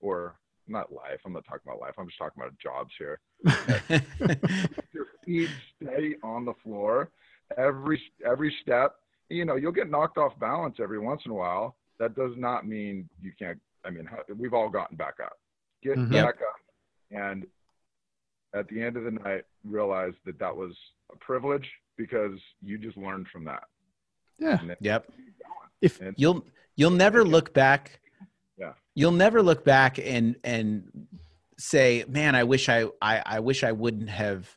or 0.00 0.36
not 0.66 0.92
life. 0.92 1.20
I'm 1.24 1.32
not 1.32 1.44
talking 1.44 1.62
about 1.66 1.80
life. 1.80 1.94
I'm 1.98 2.06
just 2.08 2.18
talking 2.18 2.42
about 2.42 2.54
jobs 2.58 2.92
here. 2.98 3.20
Your 5.28 5.46
feet 5.48 5.56
steady 5.82 6.16
on 6.22 6.44
the 6.44 6.54
floor. 6.62 7.10
Every 7.56 8.00
every 8.26 8.54
step, 8.62 8.94
you 9.28 9.44
know, 9.44 9.56
you'll 9.56 9.72
get 9.72 9.90
knocked 9.90 10.18
off 10.18 10.38
balance 10.38 10.76
every 10.82 10.98
once 10.98 11.22
in 11.24 11.30
a 11.30 11.34
while. 11.34 11.76
That 11.98 12.14
does 12.14 12.32
not 12.36 12.66
mean 12.66 13.08
you 13.22 13.32
can't. 13.38 13.58
I 13.84 13.90
mean, 13.90 14.08
we've 14.36 14.54
all 14.54 14.68
gotten 14.68 14.96
back 14.96 15.14
up. 15.22 15.38
Get 15.82 15.96
Mhm. 15.96 16.10
Back 16.12 16.36
up, 16.36 16.56
and 17.10 17.46
at 18.54 18.66
the 18.68 18.82
end 18.82 18.96
of 18.96 19.04
the 19.04 19.10
night, 19.12 19.44
realize 19.64 20.14
that 20.24 20.38
that 20.38 20.54
was 20.56 20.74
a 21.12 21.16
privilege 21.16 21.70
because 21.96 22.38
you 22.62 22.78
just 22.78 22.96
learned 22.96 23.28
from 23.28 23.44
that. 23.44 23.64
Yeah. 24.38 24.56
Then 24.56 24.76
yep. 24.80 25.10
If 25.80 26.00
And- 26.00 26.14
You'll 26.18 26.44
you'll 26.76 26.90
never 26.90 27.24
look 27.24 27.52
back. 27.52 28.00
Yeah. 28.56 28.72
You'll 28.94 29.12
never 29.12 29.42
look 29.42 29.64
back 29.64 29.98
and 29.98 30.36
and 30.44 31.06
say, 31.56 32.04
"Man, 32.08 32.34
I 32.34 32.44
wish 32.44 32.68
I 32.68 32.86
I, 33.00 33.22
I 33.24 33.40
wish 33.40 33.62
I 33.64 33.72
wouldn't 33.72 34.10
have 34.10 34.56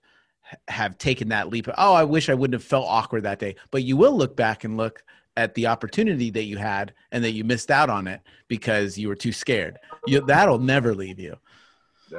have 0.68 0.98
taken 0.98 1.30
that 1.30 1.50
leap. 1.50 1.68
Oh, 1.78 1.94
I 1.94 2.04
wish 2.04 2.30
I 2.30 2.34
wouldn't 2.34 2.54
have 2.54 2.64
felt 2.64 2.86
awkward 2.88 3.24
that 3.24 3.40
day." 3.40 3.56
But 3.72 3.84
you 3.84 3.98
will 3.98 4.16
look 4.16 4.36
back 4.36 4.64
and 4.64 4.78
look 4.78 5.04
at 5.38 5.56
the 5.56 5.68
opportunity 5.68 6.30
that 6.30 6.44
you 6.44 6.58
had 6.58 6.94
and 7.12 7.24
that 7.24 7.32
you 7.32 7.44
missed 7.44 7.72
out 7.72 7.90
on 7.90 8.08
it 8.08 8.22
because 8.48 8.98
you 8.98 9.08
were 9.08 9.16
too 9.16 9.32
scared. 9.32 9.80
You, 10.06 10.22
that'll 10.22 10.60
never 10.60 10.94
leave 10.94 11.20
you. 11.20 11.38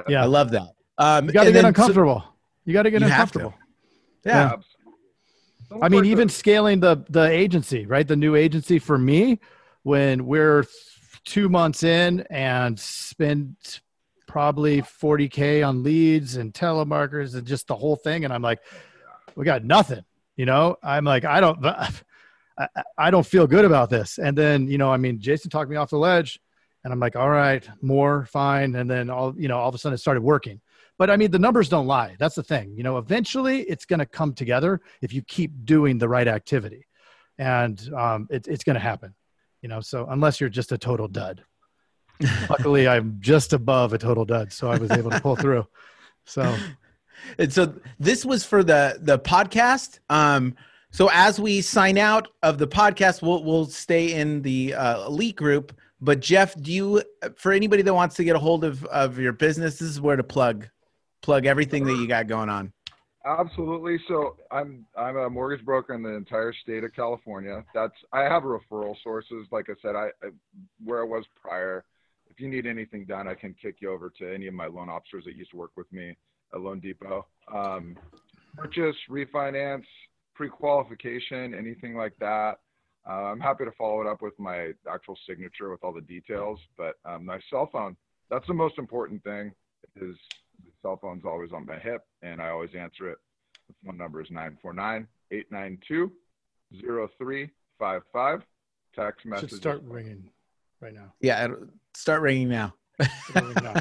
Yeah. 0.07 0.23
I 0.23 0.25
love 0.25 0.51
that. 0.51 0.69
Um, 0.97 1.27
you 1.27 1.31
got 1.31 1.43
to 1.43 1.51
get 1.51 1.65
uncomfortable. 1.65 2.23
you 2.65 2.73
got 2.73 2.83
to 2.83 2.91
get 2.91 3.01
have 3.03 3.31
to. 3.33 3.39
uncomfortable. 3.39 3.53
yeah. 4.25 4.55
I 5.81 5.89
mean, 5.89 6.05
even 6.05 6.29
scaling 6.29 6.79
the 6.79 7.03
the 7.09 7.23
agency, 7.23 7.85
right? 7.85 8.07
The 8.07 8.15
new 8.15 8.35
agency 8.35 8.77
for 8.77 8.97
me, 8.97 9.39
when 9.83 10.25
we're 10.25 10.65
two 11.25 11.49
months 11.49 11.83
in 11.83 12.21
and 12.29 12.79
spend 12.79 13.55
probably 14.33 14.81
40k 14.81 15.65
on 15.65 15.83
leads 15.83 16.37
and 16.37 16.51
telemarketers 16.55 17.35
and 17.35 17.45
just 17.45 17.67
the 17.67 17.75
whole 17.75 17.95
thing, 17.95 18.25
and 18.25 18.33
I'm 18.33 18.41
like, 18.41 18.61
we 19.35 19.45
got 19.45 19.63
nothing. 19.63 20.03
You 20.37 20.47
know, 20.47 20.75
I'm 20.81 21.05
like, 21.05 21.23
I 21.23 21.39
don't, 21.39 21.63
I 22.97 23.11
don't 23.11 23.27
feel 23.27 23.45
good 23.45 23.63
about 23.63 23.91
this. 23.91 24.17
And 24.17 24.35
then, 24.35 24.67
you 24.67 24.79
know, 24.79 24.91
I 24.91 24.97
mean, 24.97 25.19
Jason 25.19 25.51
talked 25.51 25.69
me 25.69 25.75
off 25.75 25.91
the 25.91 25.99
ledge, 25.99 26.39
and 26.83 26.91
I'm 26.91 26.99
like, 26.99 27.15
all 27.15 27.29
right, 27.29 27.63
more, 27.83 28.25
fine. 28.25 28.73
And 28.73 28.89
then 28.89 29.11
all, 29.11 29.35
you 29.37 29.47
know, 29.47 29.59
all 29.59 29.69
of 29.69 29.75
a 29.75 29.77
sudden 29.77 29.93
it 29.93 29.99
started 29.99 30.21
working. 30.21 30.59
But 30.97 31.11
I 31.11 31.15
mean, 31.15 31.29
the 31.29 31.37
numbers 31.37 31.69
don't 31.69 31.85
lie. 31.85 32.15
That's 32.17 32.33
the 32.33 32.41
thing. 32.41 32.75
You 32.75 32.81
know, 32.81 32.97
eventually 32.97 33.61
it's 33.61 33.85
going 33.85 33.99
to 33.99 34.05
come 34.07 34.33
together 34.33 34.81
if 35.03 35.13
you 35.13 35.21
keep 35.21 35.51
doing 35.63 35.99
the 35.99 36.09
right 36.09 36.27
activity, 36.27 36.87
and 37.37 37.79
um, 37.95 38.27
it, 38.31 38.47
it's 38.47 38.63
going 38.63 38.75
to 38.75 38.79
happen. 38.79 39.13
You 39.61 39.69
know, 39.69 39.79
so 39.79 40.07
unless 40.09 40.41
you're 40.41 40.49
just 40.49 40.71
a 40.71 40.77
total 40.79 41.07
dud. 41.07 41.43
Luckily, 42.49 42.87
I'm 42.87 43.17
just 43.19 43.53
above 43.53 43.93
a 43.93 43.97
total 43.97 44.25
dud, 44.25 44.51
so 44.51 44.69
I 44.71 44.77
was 44.77 44.91
able 44.91 45.11
to 45.11 45.19
pull 45.19 45.35
through. 45.35 45.67
So 46.25 46.55
And 47.37 47.51
so 47.51 47.73
this 47.99 48.25
was 48.25 48.45
for 48.45 48.63
the 48.63 48.97
the 49.01 49.19
podcast. 49.19 49.99
Um, 50.09 50.55
so 50.91 51.09
as 51.11 51.39
we 51.39 51.61
sign 51.61 51.97
out 51.97 52.27
of 52.43 52.57
the 52.57 52.67
podcast, 52.67 53.21
we'll 53.21 53.43
we'll 53.43 53.65
stay 53.65 54.13
in 54.13 54.41
the 54.41 54.73
uh, 54.73 55.07
elite 55.07 55.35
group. 55.35 55.77
But 56.01 56.19
Jeff, 56.19 56.59
do 56.61 56.71
you 56.71 57.03
for 57.35 57.51
anybody 57.51 57.81
that 57.83 57.93
wants 57.93 58.15
to 58.15 58.23
get 58.23 58.35
a 58.35 58.39
hold 58.39 58.63
of 58.63 58.83
of 58.85 59.19
your 59.19 59.33
business, 59.33 59.79
this 59.79 59.89
is 59.89 60.01
where 60.01 60.15
to 60.15 60.23
plug 60.23 60.67
plug 61.21 61.45
everything 61.45 61.85
that 61.85 61.95
you 61.95 62.07
got 62.07 62.27
going 62.27 62.49
on. 62.49 62.73
Absolutely. 63.25 63.97
So 64.07 64.35
I'm 64.51 64.85
I'm 64.97 65.15
a 65.17 65.29
mortgage 65.29 65.65
broker 65.65 65.93
in 65.93 66.03
the 66.03 66.13
entire 66.13 66.53
state 66.53 66.83
of 66.83 66.93
California. 66.93 67.63
That's 67.73 67.95
I 68.11 68.21
have 68.21 68.43
referral 68.43 68.95
sources. 69.01 69.47
Like 69.51 69.69
I 69.69 69.73
said, 69.81 69.95
I, 69.95 70.07
I 70.21 70.29
where 70.83 71.01
I 71.01 71.05
was 71.05 71.25
prior. 71.41 71.85
If 72.33 72.41
you 72.41 72.49
need 72.49 72.65
anything 72.65 73.05
done, 73.05 73.27
I 73.27 73.35
can 73.35 73.53
kick 73.61 73.75
you 73.79 73.91
over 73.91 74.09
to 74.17 74.33
any 74.33 74.47
of 74.47 74.55
my 74.55 74.65
loan 74.65 74.89
officers 74.89 75.23
that 75.25 75.35
used 75.35 75.51
to 75.51 75.57
work 75.57 75.69
with 75.77 75.91
me 75.93 76.17
at 76.51 76.61
Loan 76.61 76.79
Depot. 76.79 77.27
Um, 77.53 77.95
purchase, 78.57 78.95
refinance, 79.07 79.85
pre-qualification, 80.33 81.53
anything 81.53 81.95
like 81.95 82.13
that. 82.19 82.53
Uh, 83.07 83.25
I'm 83.25 83.39
happy 83.39 83.65
to 83.65 83.71
follow 83.73 84.01
it 84.01 84.07
up 84.07 84.23
with 84.23 84.33
my 84.39 84.71
actual 84.91 85.15
signature 85.27 85.69
with 85.69 85.83
all 85.83 85.93
the 85.93 86.01
details. 86.01 86.59
But 86.75 86.95
um, 87.05 87.23
my 87.23 87.39
cell 87.51 87.69
phone, 87.71 87.95
that's 88.31 88.47
the 88.47 88.55
most 88.55 88.79
important 88.79 89.23
thing. 89.23 89.51
Is 89.95 90.17
the 90.65 90.71
cell 90.81 90.97
phone's 90.99 91.25
always 91.25 91.51
on 91.51 91.67
my 91.67 91.77
hip, 91.77 92.01
and 92.23 92.41
I 92.41 92.49
always 92.49 92.71
answer 92.73 93.11
it. 93.11 93.19
The 93.67 93.75
phone 93.85 93.97
number 93.97 94.21
is 94.23 94.31
949 94.31 95.07
892 95.29 96.11
0355. 96.81 98.41
Text 98.95 99.21
should 99.21 99.29
message. 99.29 99.53
start 99.53 99.83
ringing 99.83 100.31
right 100.83 100.93
now. 100.93 101.13
Yeah, 101.21 101.45
it'll 101.45 101.67
start 101.95 102.21
ringing 102.21 102.49
now. 102.49 102.73
Ring 103.33 103.53
now. 103.61 103.73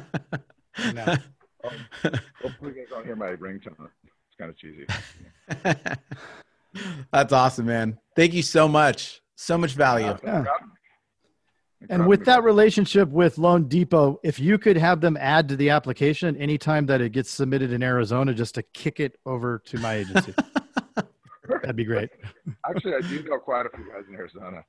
Ring 0.79 0.95
now. 0.95 1.19
Hopefully, 2.43 2.73
you 2.75 2.75
guys 2.75 2.87
don't 2.91 3.05
hear 3.05 3.17
my 3.17 3.35
ringtone. 3.37 3.89
It's 4.05 4.37
kind 4.39 4.51
of 4.51 4.57
cheesy. 4.57 4.87
That's 7.13 7.33
awesome, 7.33 7.67
man. 7.67 7.99
Thank 8.17 8.33
you 8.33 8.43
so 8.43 8.69
much. 8.69 9.21
So 9.35 9.59
much 9.59 9.75
value. 9.75 10.17
Yeah. 10.25 10.45
And 11.91 12.07
with 12.07 12.25
that 12.27 12.45
relationship 12.45 13.09
with 13.09 13.39
Loan 13.39 13.67
Depot, 13.67 14.21
if 14.23 14.39
you 14.39 14.57
could 14.57 14.77
have 14.77 15.01
them 15.01 15.17
add 15.21 15.49
to 15.49 15.57
the 15.57 15.71
application 15.71 16.37
anytime 16.37 16.87
that 16.87 17.01
it 17.01 17.11
gets 17.11 17.29
submitted 17.29 17.73
in 17.73 17.83
Arizona, 17.83 18.33
just 18.33 18.55
to 18.55 18.63
kick 18.63 19.01
it 19.01 19.19
over 19.27 19.61
to 19.67 19.79
my 19.79 19.97
agency, 19.97 20.33
that'd 21.49 21.75
be 21.75 21.85
great. 21.85 22.11
Actually, 22.69 22.95
I 22.95 23.01
do 23.01 23.25
know 23.25 23.39
quite 23.39 23.67
a 23.67 23.71
few 23.77 23.85
guys 23.91 24.05
in 24.09 24.15
Arizona. 24.15 24.65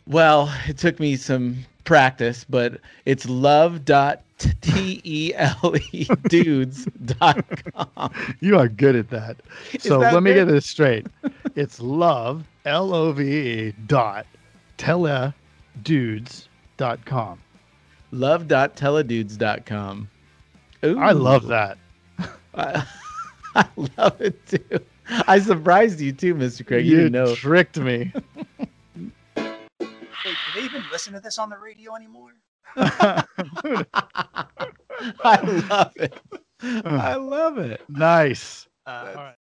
Well, 0.10 0.52
it 0.67 0.78
took 0.78 1.00
me 1.00 1.15
some 1.15 1.58
practice, 1.86 2.43
but 2.43 2.82
it's 3.06 3.30
love 3.30 3.86
dot 3.86 4.24
T 4.39 5.02
E 5.04 5.34
L 5.36 5.76
E 5.91 6.08
dudes 6.28 6.86
dot 7.19 7.45
com. 7.74 8.12
You 8.39 8.58
are 8.58 8.67
good 8.67 8.95
at 8.95 9.10
that. 9.12 9.38
Is 9.74 9.84
So 9.84 10.00
that 10.00 10.13
let 10.13 10.24
me 10.24 10.34
get 10.34 10.45
this 10.45 10.65
straight. 10.65 11.06
It's 11.56 11.80
love, 11.80 12.43
L 12.65 12.93
O 12.93 13.12
V 13.12 13.24
E 13.67 13.74
dot 13.86 14.26
teledudes 14.80 16.48
dot 16.78 17.06
com. 17.06 17.39
Love.teledudes.com. 18.12 20.10
Ooh. 20.86 20.98
I 21.00 21.12
love 21.12 21.45
that. 21.48 21.78
I, 22.56 22.84
I 23.56 23.65
love 23.98 24.19
it 24.19 24.43
too. 24.48 24.80
I 25.28 25.39
surprised 25.39 26.00
you 26.00 26.12
too, 26.12 26.34
Mr. 26.34 26.65
Craig. 26.65 26.86
You, 26.86 26.91
You 26.91 26.98
didn't 26.98 27.12
know. 27.12 27.36
tricked 27.36 27.78
me. 27.78 28.12
Wait, 30.30 30.38
do 30.54 30.60
they 30.60 30.65
even 30.65 30.84
listen 30.92 31.13
to 31.13 31.20
this 31.20 31.39
on 31.39 31.50
the 31.50 31.58
radio 31.58 31.96
anymore? 31.96 32.34
I 32.76 33.26
love 35.42 35.92
it. 35.96 36.13
I 36.62 37.15
love 37.15 37.58
it. 37.58 37.82
nice. 37.89 38.68
Uh, 38.86 39.15
All 39.18 39.24
right. 39.24 39.36